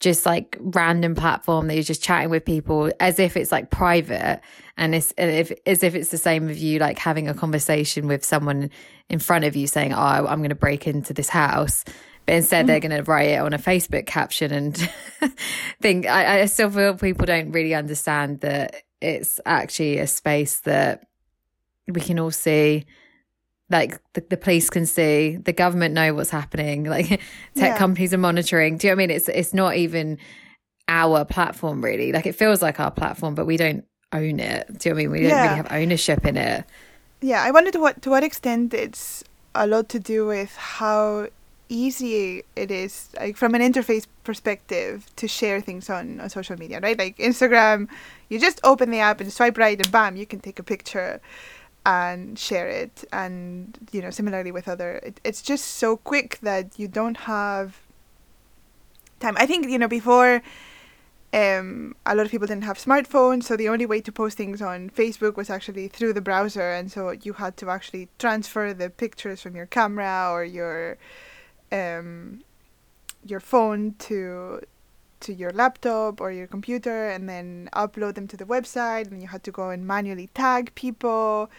just 0.00 0.26
like 0.26 0.56
random 0.60 1.14
platform 1.14 1.66
that 1.68 1.74
you're 1.74 1.82
just 1.82 2.02
chatting 2.02 2.28
with 2.28 2.44
people 2.44 2.90
as 3.00 3.18
if 3.18 3.36
it's 3.36 3.52
like 3.52 3.70
private 3.70 4.40
and 4.76 4.94
it's 4.94 5.14
if 5.16 5.52
as 5.66 5.82
if 5.82 5.94
it's 5.94 6.10
the 6.10 6.18
same 6.18 6.46
with 6.46 6.60
you 6.60 6.78
like 6.78 6.98
having 6.98 7.28
a 7.28 7.34
conversation 7.34 8.06
with 8.06 8.24
someone 8.24 8.70
in 9.08 9.18
front 9.18 9.44
of 9.44 9.54
you 9.56 9.66
saying 9.66 9.92
oh 9.92 9.96
i'm 9.96 10.40
going 10.40 10.48
to 10.48 10.54
break 10.54 10.86
into 10.86 11.14
this 11.14 11.28
house 11.28 11.84
but 12.26 12.34
instead 12.34 12.66
they're 12.66 12.80
mm. 12.80 12.88
going 12.88 13.04
to 13.04 13.10
write 13.10 13.30
it 13.30 13.40
on 13.40 13.52
a 13.52 13.58
facebook 13.58 14.04
caption 14.04 14.52
and 14.52 14.76
think 15.80 16.06
I, 16.06 16.40
I 16.40 16.46
still 16.46 16.70
feel 16.70 16.94
people 16.96 17.24
don't 17.24 17.52
really 17.52 17.74
understand 17.74 18.40
that 18.40 18.82
it's 19.00 19.40
actually 19.46 19.98
a 19.98 20.06
space 20.06 20.58
that 20.60 21.06
we 21.86 22.00
can 22.00 22.18
all 22.18 22.32
see 22.32 22.84
like 23.74 24.00
the, 24.12 24.24
the 24.30 24.36
police 24.36 24.70
can 24.70 24.86
see 24.86 25.36
the 25.36 25.52
government 25.52 25.94
know 25.94 26.14
what's 26.14 26.30
happening 26.30 26.84
like 26.96 27.08
tech 27.08 27.20
yeah. 27.56 27.76
companies 27.76 28.14
are 28.14 28.18
monitoring. 28.18 28.78
Do 28.78 28.86
you 28.86 28.92
know 28.92 28.96
what 28.96 29.02
i 29.02 29.06
mean? 29.06 29.16
It's 29.16 29.28
it's 29.28 29.52
not 29.52 29.76
even 29.76 30.18
our 30.88 31.24
platform 31.24 31.84
really. 31.84 32.12
Like 32.12 32.26
it 32.26 32.36
feels 32.36 32.62
like 32.62 32.80
our 32.80 32.90
platform 32.90 33.34
but 33.34 33.46
we 33.46 33.56
don't 33.56 33.84
own 34.12 34.40
it. 34.40 34.66
Do 34.78 34.88
you 34.88 34.94
know 34.94 34.96
what 34.96 35.00
i 35.00 35.06
mean? 35.06 35.10
We 35.10 35.20
don't 35.20 35.30
yeah. 35.30 35.42
really 35.42 35.56
have 35.56 35.72
ownership 35.72 36.24
in 36.24 36.36
it. 36.36 36.64
Yeah 37.20 37.42
i 37.42 37.50
wonder 37.50 37.70
to 37.72 37.80
what 37.80 38.00
to 38.02 38.10
what 38.10 38.22
extent 38.22 38.72
it's 38.72 39.24
a 39.54 39.66
lot 39.66 39.88
to 39.88 39.98
do 39.98 40.26
with 40.26 40.54
how 40.56 41.28
easy 41.70 42.42
it 42.54 42.70
is 42.70 43.08
like 43.18 43.36
from 43.36 43.54
an 43.54 43.62
interface 43.62 44.06
perspective 44.22 45.06
to 45.16 45.26
share 45.26 45.60
things 45.60 45.88
on, 45.88 46.20
on 46.20 46.28
social 46.28 46.56
media 46.58 46.78
right? 46.80 46.98
Like 46.98 47.16
instagram 47.16 47.88
you 48.28 48.38
just 48.38 48.60
open 48.62 48.90
the 48.90 49.00
app 49.00 49.20
and 49.20 49.32
swipe 49.32 49.56
right 49.56 49.78
and 49.78 49.90
bam 49.90 50.16
you 50.16 50.26
can 50.26 50.40
take 50.40 50.58
a 50.58 50.62
picture 50.62 51.20
and 51.86 52.38
share 52.38 52.68
it 52.68 53.04
and 53.12 53.88
you 53.92 54.00
know 54.00 54.10
similarly 54.10 54.50
with 54.50 54.68
other 54.68 55.00
it, 55.02 55.20
it's 55.22 55.42
just 55.42 55.64
so 55.64 55.96
quick 55.96 56.38
that 56.40 56.78
you 56.78 56.88
don't 56.88 57.18
have 57.18 57.82
time. 59.20 59.36
I 59.38 59.46
think 59.46 59.68
you 59.68 59.78
know 59.78 59.88
before 59.88 60.42
um, 61.34 61.96
a 62.06 62.14
lot 62.14 62.24
of 62.26 62.30
people 62.30 62.46
didn't 62.46 62.64
have 62.64 62.78
smartphones 62.78 63.44
so 63.44 63.56
the 63.56 63.68
only 63.68 63.86
way 63.86 64.00
to 64.00 64.12
post 64.12 64.36
things 64.36 64.62
on 64.62 64.88
facebook 64.88 65.36
was 65.36 65.50
actually 65.50 65.88
through 65.88 66.12
the 66.12 66.20
browser 66.20 66.70
and 66.70 66.92
so 66.92 67.10
you 67.10 67.32
had 67.32 67.56
to 67.56 67.68
actually 67.68 68.08
transfer 68.18 68.72
the 68.72 68.88
pictures 68.88 69.42
from 69.42 69.56
your 69.56 69.66
camera 69.66 70.28
or 70.30 70.44
your 70.44 70.96
um, 71.72 72.42
your 73.26 73.40
phone 73.40 73.94
to 73.98 74.60
to 75.24 75.34
your 75.34 75.50
laptop 75.52 76.20
or 76.20 76.30
your 76.30 76.46
computer 76.46 77.08
and 77.08 77.28
then 77.28 77.68
upload 77.72 78.14
them 78.14 78.28
to 78.28 78.36
the 78.36 78.44
website 78.44 79.10
and 79.10 79.20
you 79.22 79.28
had 79.28 79.42
to 79.42 79.50
go 79.50 79.70
and 79.70 79.86
manually 79.86 80.28
tag 80.34 80.74
people 80.74 81.50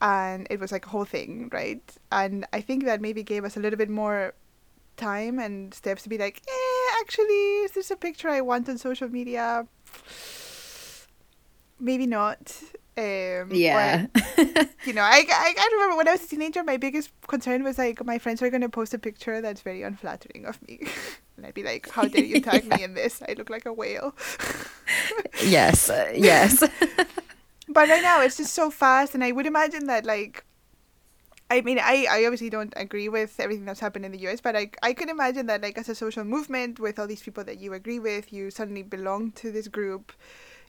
and 0.00 0.46
it 0.48 0.58
was 0.58 0.72
like 0.72 0.86
a 0.86 0.88
whole 0.88 1.04
thing 1.04 1.48
right 1.52 1.96
and 2.12 2.46
i 2.52 2.60
think 2.60 2.84
that 2.84 3.00
maybe 3.00 3.22
gave 3.22 3.44
us 3.44 3.56
a 3.56 3.60
little 3.60 3.76
bit 3.76 3.90
more 3.90 4.32
time 4.96 5.38
and 5.38 5.74
steps 5.74 6.02
to 6.02 6.08
be 6.08 6.18
like 6.18 6.40
eh 6.48 7.00
actually 7.00 7.64
is 7.64 7.72
this 7.72 7.90
a 7.90 7.96
picture 7.96 8.28
i 8.28 8.40
want 8.40 8.68
on 8.68 8.78
social 8.78 9.08
media 9.08 9.66
maybe 11.80 12.06
not 12.06 12.62
um, 12.98 13.48
yeah. 13.52 14.06
Or, 14.14 14.44
you 14.84 14.92
know, 14.92 15.02
I, 15.02 15.24
I, 15.26 15.54
I 15.58 15.68
remember 15.72 15.96
when 15.96 16.08
I 16.08 16.12
was 16.12 16.24
a 16.24 16.28
teenager, 16.28 16.62
my 16.62 16.76
biggest 16.76 17.10
concern 17.26 17.64
was 17.64 17.78
like 17.78 18.04
my 18.04 18.18
friends 18.18 18.42
are 18.42 18.50
going 18.50 18.60
to 18.60 18.68
post 18.68 18.92
a 18.92 18.98
picture 18.98 19.40
that's 19.40 19.62
very 19.62 19.82
unflattering 19.82 20.44
of 20.44 20.60
me. 20.68 20.86
and 21.40 21.46
I'd 21.46 21.54
be 21.54 21.62
like, 21.62 21.88
how 21.88 22.04
dare 22.04 22.22
you 22.22 22.40
tag 22.40 22.64
yeah. 22.64 22.76
me 22.76 22.84
in 22.84 22.94
this? 22.94 23.22
I 23.26 23.32
look 23.32 23.48
like 23.48 23.64
a 23.64 23.72
whale. 23.72 24.14
yes. 25.42 25.88
Uh, 25.88 26.12
yes. 26.14 26.60
but 27.68 27.88
right 27.88 28.02
now 28.02 28.20
it's 28.20 28.36
just 28.36 28.52
so 28.52 28.70
fast. 28.70 29.14
And 29.14 29.24
I 29.24 29.32
would 29.32 29.46
imagine 29.46 29.86
that 29.86 30.04
like, 30.04 30.44
I 31.50 31.62
mean, 31.62 31.78
I, 31.78 32.06
I 32.10 32.24
obviously 32.26 32.50
don't 32.50 32.74
agree 32.76 33.08
with 33.08 33.40
everything 33.40 33.64
that's 33.64 33.80
happened 33.80 34.04
in 34.04 34.12
the 34.12 34.28
US, 34.28 34.42
but 34.42 34.54
I, 34.54 34.70
I 34.82 34.92
could 34.92 35.08
imagine 35.08 35.46
that, 35.46 35.62
like, 35.62 35.76
as 35.78 35.88
a 35.88 35.96
social 35.96 36.22
movement 36.22 36.78
with 36.78 36.96
all 37.00 37.08
these 37.08 37.22
people 37.22 37.42
that 37.42 37.58
you 37.58 37.72
agree 37.72 37.98
with, 37.98 38.32
you 38.32 38.52
suddenly 38.52 38.84
belong 38.84 39.32
to 39.32 39.50
this 39.50 39.66
group 39.66 40.12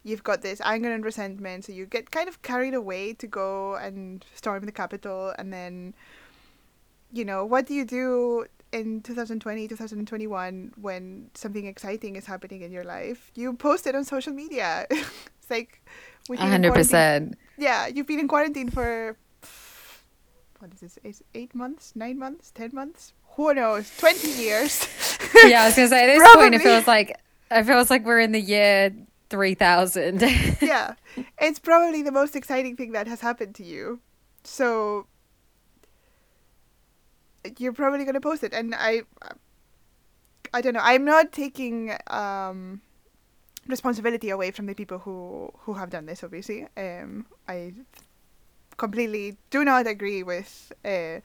you've 0.04 0.24
got 0.24 0.42
this 0.42 0.60
anger 0.62 0.92
and 0.92 1.06
resentment, 1.06 1.66
so 1.66 1.72
you 1.72 1.86
get 1.86 2.10
kind 2.10 2.28
of 2.28 2.42
carried 2.42 2.74
away 2.74 3.14
to 3.14 3.28
go 3.28 3.76
and 3.76 4.26
storm 4.34 4.66
the 4.66 4.72
Capitol, 4.72 5.34
and 5.38 5.54
then, 5.54 5.94
you 7.14 7.24
know, 7.24 7.46
what 7.46 7.68
do 7.68 7.74
you 7.74 7.86
do 7.86 8.46
in 8.72 9.02
2020, 9.02 9.68
2021 9.68 10.74
when 10.80 11.30
something 11.34 11.66
exciting 11.66 12.16
is 12.16 12.26
happening 12.26 12.62
in 12.62 12.72
your 12.72 12.84
life? 12.84 13.32
You 13.36 13.54
post 13.54 13.88
it 13.88 13.96
on 13.96 14.04
social 14.04 14.34
media. 14.34 14.88
it's 14.90 15.50
like, 15.50 15.82
hundred 16.36 16.74
percent. 16.74 17.38
Yeah, 17.58 17.88
you've 17.88 18.08
been 18.08 18.20
in 18.20 18.28
quarantine 18.28 18.70
for 18.70 19.18
what 20.60 20.72
is 20.74 20.80
this? 20.80 21.00
Eight, 21.04 21.22
eight 21.34 21.56
months, 21.56 21.94
nine 21.96 22.20
months, 22.20 22.52
ten 22.52 22.70
months? 22.74 23.14
Who 23.36 23.54
knows? 23.54 23.92
Twenty 23.98 24.32
years. 24.32 24.88
yeah, 25.46 25.64
I 25.64 25.66
was 25.66 25.76
gonna 25.76 25.88
say 25.88 26.04
at 26.04 26.08
this 26.08 26.20
Probably. 26.20 26.42
point 26.42 26.56
it 26.56 26.62
feels 26.62 26.88
like 26.88 27.18
it 27.50 27.64
feels 27.64 27.90
like 27.90 28.06
we're 28.06 28.20
in 28.20 28.32
the 28.32 28.42
year 28.42 28.94
3000. 29.32 30.22
yeah. 30.62 30.94
It's 31.40 31.58
probably 31.58 32.04
the 32.04 32.12
most 32.12 32.36
exciting 32.36 32.76
thing 32.76 32.92
that 32.92 33.08
has 33.08 33.22
happened 33.22 33.56
to 33.56 33.64
you. 33.64 34.00
So 34.44 35.08
you're 37.58 37.74
probably 37.74 38.04
going 38.06 38.14
to 38.14 38.22
post 38.22 38.44
it 38.44 38.54
and 38.54 38.76
I 38.76 39.04
I 40.54 40.62
don't 40.62 40.74
know. 40.74 40.82
I'm 40.84 41.06
not 41.06 41.32
taking 41.32 41.96
um 42.08 42.82
responsibility 43.68 44.30
away 44.30 44.52
from 44.52 44.66
the 44.66 44.74
people 44.74 45.00
who 45.00 45.52
who 45.60 45.74
have 45.74 45.90
done 45.90 46.06
this 46.06 46.24
obviously. 46.24 46.68
Um 46.78 47.26
I 47.48 47.74
completely 48.78 49.38
do 49.52 49.64
not 49.64 49.86
agree 49.88 50.24
with 50.24 50.74
uh, 50.84 51.20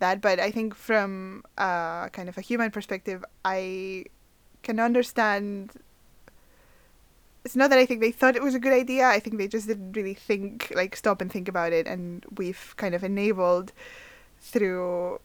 that, 0.00 0.20
but 0.20 0.40
I 0.40 0.50
think 0.50 0.74
from 0.74 1.44
uh, 1.56 2.08
kind 2.08 2.28
of 2.28 2.36
a 2.36 2.40
human 2.40 2.70
perspective, 2.70 3.24
I 3.44 4.06
can 4.62 4.80
understand 4.80 5.72
it's 7.44 7.56
not 7.56 7.70
that 7.70 7.78
I 7.78 7.86
think 7.86 8.00
they 8.00 8.10
thought 8.10 8.36
it 8.36 8.42
was 8.42 8.54
a 8.54 8.58
good 8.58 8.72
idea. 8.72 9.06
I 9.06 9.18
think 9.18 9.38
they 9.38 9.48
just 9.48 9.66
didn't 9.66 9.92
really 9.92 10.12
think, 10.12 10.70
like, 10.74 10.94
stop 10.94 11.22
and 11.22 11.32
think 11.32 11.48
about 11.48 11.72
it. 11.72 11.86
And 11.86 12.24
we've 12.36 12.74
kind 12.76 12.94
of 12.94 13.02
enabled 13.02 13.72
through 14.40 15.20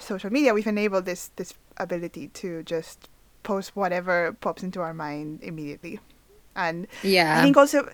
social 0.00 0.30
media, 0.30 0.54
we've 0.54 0.66
enabled 0.66 1.04
this 1.04 1.30
this 1.36 1.54
ability 1.76 2.28
to 2.28 2.62
just 2.62 3.08
post 3.42 3.74
whatever 3.74 4.36
pops 4.40 4.62
into 4.62 4.80
our 4.80 4.94
mind 4.94 5.40
immediately. 5.42 6.00
And 6.56 6.86
yeah, 7.02 7.38
I 7.38 7.42
think 7.42 7.56
also 7.56 7.88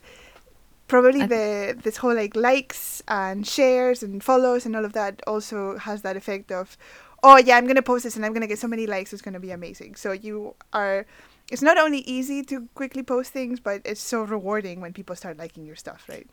probably 0.89 1.23
I 1.23 1.27
the 1.27 1.81
this 1.83 1.99
whole 1.99 2.15
like 2.15 2.37
likes 2.37 3.03
and 3.09 3.47
shares 3.47 4.03
and 4.03 4.23
follows 4.23 4.67
and 4.67 4.77
all 4.77 4.85
of 4.85 4.93
that 4.93 5.23
also 5.27 5.79
has 5.79 6.03
that 6.03 6.17
effect 6.17 6.53
of, 6.53 6.77
oh 7.23 7.37
yeah, 7.39 7.57
I'm 7.57 7.67
gonna 7.67 7.83
post 7.83 8.05
this 8.05 8.17
and 8.17 8.25
I'm 8.25 8.33
gonna 8.33 8.47
get 8.47 8.59
so 8.59 8.69
many 8.69 8.87
likes. 8.87 9.13
It's 9.13 9.23
gonna 9.23 9.41
be 9.41 9.51
amazing. 9.51 9.97
So 9.97 10.13
you 10.13 10.55
are 10.73 11.07
it's 11.51 11.63
not 11.63 11.79
only 11.79 11.99
easy 11.99 12.43
to 12.45 12.69
quickly 12.75 13.03
post 13.03 13.33
things, 13.33 13.61
but 13.61 13.83
it's 13.85 14.01
so 14.01 14.23
rewarding 14.23 14.81
when 14.81 14.93
people 14.93 15.15
start 15.15 15.37
liking 15.37 15.67
your 15.67 15.77
stuff, 15.77 16.07
right? 16.09 16.27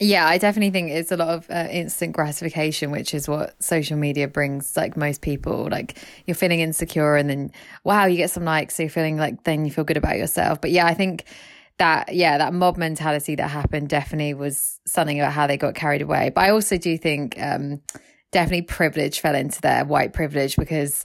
Yeah, 0.00 0.26
I 0.26 0.38
definitely 0.38 0.70
think 0.70 0.90
it's 0.90 1.12
a 1.12 1.16
lot 1.16 1.28
of 1.28 1.48
uh, 1.48 1.68
instant 1.70 2.12
gratification, 2.12 2.90
which 2.90 3.14
is 3.14 3.28
what 3.28 3.62
social 3.62 3.96
media 3.96 4.26
brings. 4.26 4.76
Like 4.76 4.96
most 4.96 5.20
people, 5.20 5.68
like 5.70 5.96
you're 6.26 6.34
feeling 6.34 6.60
insecure, 6.60 7.14
and 7.14 7.30
then 7.30 7.52
wow, 7.84 8.06
you 8.06 8.16
get 8.16 8.30
some 8.30 8.44
likes, 8.44 8.74
so 8.76 8.82
you're 8.82 8.90
feeling 8.90 9.16
like 9.16 9.44
then 9.44 9.64
you 9.64 9.70
feel 9.70 9.84
good 9.84 9.96
about 9.96 10.18
yourself. 10.18 10.60
But 10.60 10.72
yeah, 10.72 10.86
I 10.86 10.94
think 10.94 11.24
that 11.78 12.14
yeah, 12.14 12.38
that 12.38 12.52
mob 12.52 12.76
mentality 12.76 13.36
that 13.36 13.48
happened 13.48 13.88
definitely 13.88 14.34
was 14.34 14.80
something 14.86 15.20
about 15.20 15.32
how 15.32 15.46
they 15.46 15.56
got 15.56 15.74
carried 15.74 16.02
away. 16.02 16.32
But 16.34 16.42
I 16.44 16.50
also 16.50 16.78
do 16.78 16.98
think 16.98 17.40
um, 17.40 17.80
definitely 18.32 18.62
privilege 18.62 19.20
fell 19.20 19.36
into 19.36 19.60
their 19.60 19.84
white 19.84 20.12
privilege 20.12 20.56
because 20.56 21.04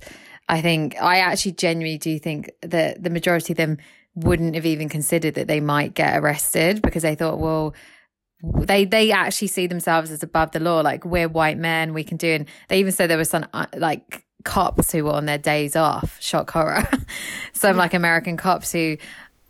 I 0.49 0.61
think 0.61 0.99
I 0.99 1.19
actually 1.19 1.51
genuinely 1.51 1.99
do 1.99 2.17
think 2.17 2.49
that 2.63 3.03
the 3.03 3.09
majority 3.11 3.53
of 3.53 3.57
them 3.57 3.77
wouldn't 4.15 4.55
have 4.55 4.65
even 4.65 4.89
considered 4.89 5.35
that 5.35 5.47
they 5.47 5.59
might 5.59 5.93
get 5.93 6.17
arrested 6.17 6.81
because 6.81 7.03
they 7.03 7.13
thought, 7.13 7.37
well, 7.37 7.75
they 8.41 8.85
they 8.85 9.11
actually 9.11 9.47
see 9.47 9.67
themselves 9.67 10.11
as 10.11 10.23
above 10.23 10.51
the 10.51 10.59
law. 10.59 10.81
Like 10.81 11.05
we're 11.05 11.29
white 11.29 11.57
men, 11.57 11.93
we 11.93 12.03
can 12.03 12.17
do. 12.17 12.33
And 12.33 12.45
they 12.69 12.79
even 12.79 12.91
said 12.91 13.09
there 13.09 13.17
were 13.17 13.25
some 13.25 13.45
uh, 13.53 13.65
like 13.75 14.25
cops 14.43 14.91
who 14.91 15.05
were 15.05 15.13
on 15.13 15.25
their 15.25 15.37
days 15.37 15.75
off. 15.75 16.21
Shock 16.21 16.51
horror. 16.51 16.87
some 17.53 17.77
like 17.77 17.93
American 17.93 18.37
cops 18.37 18.71
who 18.71 18.97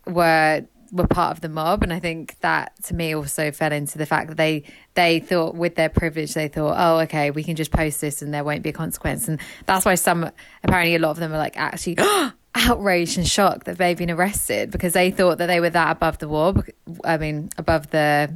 were 0.05 0.65
were 0.91 1.07
part 1.07 1.31
of 1.31 1.41
the 1.41 1.49
mob 1.49 1.83
and 1.83 1.91
i 1.91 1.99
think 1.99 2.39
that 2.39 2.71
to 2.83 2.93
me 2.93 3.13
also 3.13 3.51
fell 3.51 3.73
into 3.73 3.97
the 3.97 4.05
fact 4.05 4.29
that 4.29 4.37
they 4.37 4.63
they 4.93 5.19
thought 5.19 5.53
with 5.53 5.75
their 5.75 5.89
privilege 5.89 6.33
they 6.33 6.47
thought 6.47 6.75
oh 6.77 6.99
okay 6.99 7.31
we 7.31 7.43
can 7.43 7.55
just 7.55 7.71
post 7.71 7.99
this 7.99 8.21
and 8.21 8.33
there 8.33 8.43
won't 8.43 8.63
be 8.63 8.69
a 8.69 8.73
consequence 8.73 9.27
and 9.27 9.39
that's 9.65 9.85
why 9.85 9.95
some 9.95 10.31
apparently 10.63 10.95
a 10.95 10.99
lot 10.99 11.11
of 11.11 11.17
them 11.17 11.33
are 11.33 11.37
like 11.37 11.57
actually 11.57 11.97
outraged 12.55 13.17
and 13.17 13.27
shocked 13.27 13.65
that 13.65 13.77
they've 13.77 13.97
been 13.97 14.09
arrested 14.09 14.71
because 14.71 14.93
they 14.93 15.11
thought 15.11 15.37
that 15.37 15.47
they 15.47 15.59
were 15.59 15.69
that 15.69 15.91
above 15.91 16.17
the 16.19 16.27
war 16.29 16.53
i 17.03 17.17
mean 17.17 17.49
above 17.57 17.89
the 17.89 18.33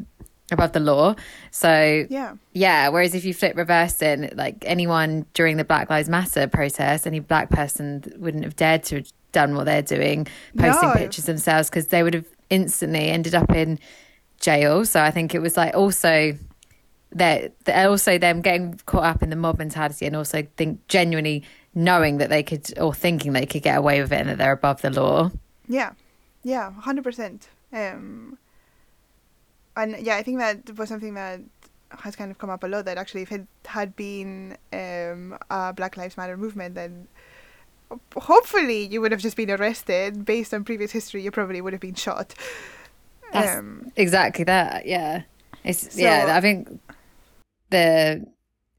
above 0.52 0.72
the 0.74 0.80
law 0.80 1.16
so 1.52 2.06
Yeah. 2.10 2.36
yeah 2.54 2.90
whereas 2.90 3.16
if 3.16 3.24
you 3.26 3.34
flip 3.34 3.56
reverse 3.58 4.02
it 4.02 4.36
like 4.36 4.58
anyone 4.68 5.26
during 5.34 5.58
the 5.58 5.64
black 5.64 5.90
lives 5.90 6.10
matter 6.10 6.48
protest 6.48 7.08
any 7.08 7.20
black 7.20 7.50
person 7.50 8.04
wouldn't 8.18 8.44
have 8.44 8.56
dared 8.56 8.84
to 8.84 8.96
have 8.98 9.08
done 9.32 9.56
what 9.56 9.66
they're 9.66 9.82
doing 9.82 10.28
posting 10.58 10.90
No. 10.90 10.96
pictures 10.96 11.26
themselves 11.26 11.70
because 11.70 11.88
they 11.88 12.04
would 12.04 12.14
have 12.14 12.26
instantly 12.50 13.10
ended 13.10 13.34
up 13.34 13.52
in 13.52 13.80
jail 14.40 14.84
so 14.86 15.02
i 15.02 15.10
think 15.12 15.34
it 15.34 15.40
was 15.40 15.56
like 15.56 15.76
also 15.76 16.38
that 17.14 17.54
also 17.68 18.18
them 18.18 18.42
getting 18.42 18.80
caught 18.86 19.04
up 19.04 19.22
in 19.24 19.30
the 19.30 19.36
mob 19.36 19.58
mentality 19.58 20.06
and 20.06 20.16
also 20.16 20.46
think 20.58 20.86
genuinely 20.88 21.44
knowing 21.76 22.18
that 22.18 22.30
they 22.30 22.44
could 22.44 22.78
or 22.80 22.94
thinking 22.94 23.34
they 23.34 23.46
could 23.46 23.62
get 23.64 23.78
away 23.78 24.02
with 24.02 24.12
it 24.12 24.22
and 24.22 24.30
that 24.30 24.38
they're 24.38 24.52
above 24.54 24.82
the 24.82 24.90
law 24.90 25.30
Yeah, 25.68 25.92
yeah, 26.44 26.72
hundred 26.72 27.04
percent. 27.04 27.48
Um, 27.72 28.38
and 29.82 29.98
yeah, 30.06 30.16
I 30.16 30.24
think 30.24 30.40
that 30.40 30.78
was 30.78 30.90
something 30.90 31.14
that 31.16 31.42
has 31.90 32.16
kind 32.16 32.32
of 32.32 32.38
come 32.38 32.50
up 32.50 32.64
a 32.64 32.68
lot. 32.68 32.86
That 32.86 32.98
actually, 32.98 33.22
if 33.24 33.32
it 33.32 33.46
had 33.66 33.96
been 33.96 34.58
um, 34.74 35.38
a 35.50 35.74
Black 35.74 35.98
Lives 35.98 36.16
Matter 36.18 36.38
movement, 36.38 36.76
then 36.76 37.08
hopefully 38.16 38.86
you 38.86 39.02
would 39.02 39.12
have 39.12 39.22
just 39.22 39.36
been 39.38 39.52
arrested. 39.52 40.26
Based 40.26 40.54
on 40.54 40.64
previous 40.64 40.92
history, 40.92 41.24
you 41.24 41.32
probably 41.32 41.62
would 41.62 41.74
have 41.74 41.82
been 41.82 41.96
shot. 41.96 42.34
That's- 43.34 43.58
Um, 43.58 43.92
exactly 43.96 44.44
that 44.44 44.86
yeah 44.86 45.22
it's 45.64 45.94
So- 45.96 46.02
yeah 46.02 46.36
i 46.36 46.42
think 46.42 46.68
the 47.70 48.26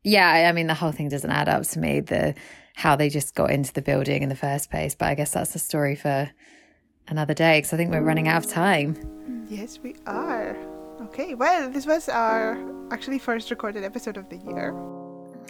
yeah 0.04 0.46
i 0.48 0.52
mean 0.52 0.66
the 0.66 0.74
whole 0.74 0.92
thing 0.92 1.08
doesn't 1.08 1.30
add 1.30 1.48
up 1.48 1.62
to 1.62 1.78
me 1.78 2.00
the 2.00 2.34
how 2.74 2.94
they 2.96 3.08
just 3.08 3.34
got 3.34 3.50
into 3.50 3.72
the 3.72 3.80
building 3.80 4.22
in 4.22 4.28
the 4.28 4.36
first 4.36 4.70
place 4.70 4.94
but 4.94 5.06
i 5.08 5.14
guess 5.14 5.30
that's 5.32 5.54
a 5.54 5.58
story 5.58 5.96
for 5.96 6.30
another 7.08 7.32
day 7.32 7.58
because 7.58 7.72
i 7.72 7.78
think 7.78 7.90
we're 7.90 8.02
running 8.02 8.28
out 8.28 8.44
of 8.44 8.50
time 8.50 9.46
yes, 9.48 9.78
we 9.82 9.94
are. 10.06 10.54
Okay, 11.04 11.34
well, 11.34 11.68
this 11.68 11.86
was 11.86 12.08
our 12.08 12.56
actually 12.92 13.18
first 13.18 13.50
recorded 13.50 13.82
episode 13.82 14.16
of 14.16 14.28
the 14.28 14.36
year. 14.36 14.74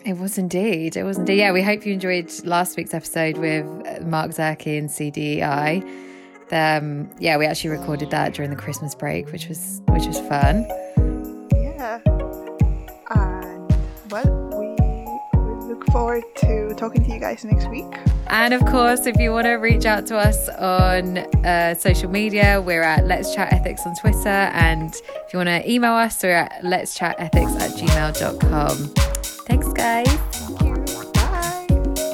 It 0.04 0.16
was 0.18 0.38
indeed. 0.38 0.96
It 0.96 1.04
was 1.04 1.18
indeed. 1.18 1.38
Yeah, 1.38 1.52
we 1.52 1.62
hope 1.62 1.84
you 1.84 1.92
enjoyed 1.92 2.30
last 2.44 2.76
week's 2.76 2.94
episode 2.94 3.36
with 3.36 3.64
uh, 3.86 4.04
Mark 4.04 4.30
Zerke 4.30 4.78
and 4.78 4.88
CDI. 4.88 5.82
Um, 6.50 7.10
yeah, 7.18 7.36
we 7.36 7.46
actually 7.46 7.70
recorded 7.70 8.10
that 8.10 8.34
during 8.34 8.50
the 8.50 8.56
Christmas 8.56 8.94
break, 8.94 9.30
which 9.30 9.48
was 9.48 9.82
which 9.88 10.06
was 10.06 10.18
fun. 10.20 10.66
Forward 15.92 16.24
to 16.36 16.74
talking 16.74 17.04
to 17.04 17.12
you 17.12 17.20
guys 17.20 17.44
next 17.44 17.68
week. 17.68 17.86
And 18.28 18.54
of 18.54 18.64
course, 18.64 19.06
if 19.06 19.16
you 19.18 19.30
want 19.30 19.44
to 19.44 19.54
reach 19.54 19.84
out 19.84 20.06
to 20.06 20.16
us 20.16 20.48
on 20.48 21.18
uh, 21.44 21.74
social 21.74 22.10
media, 22.10 22.62
we're 22.64 22.82
at 22.82 23.06
Let's 23.06 23.34
Chat 23.34 23.52
Ethics 23.52 23.82
on 23.84 23.94
Twitter. 23.96 24.28
And 24.28 24.94
if 24.94 25.32
you 25.32 25.36
want 25.36 25.48
to 25.48 25.70
email 25.70 25.92
us, 25.92 26.22
we're 26.22 26.30
at 26.30 26.64
Let's 26.64 26.94
Chat 26.96 27.16
Ethics 27.18 27.52
at 27.56 27.72
gmail.com. 27.72 28.76
Thanks, 29.46 29.68
guys. 29.74 30.08
Thank 30.08 30.62
you. 30.62 31.12
Bye. 31.12 31.66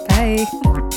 Bye. 0.09 0.81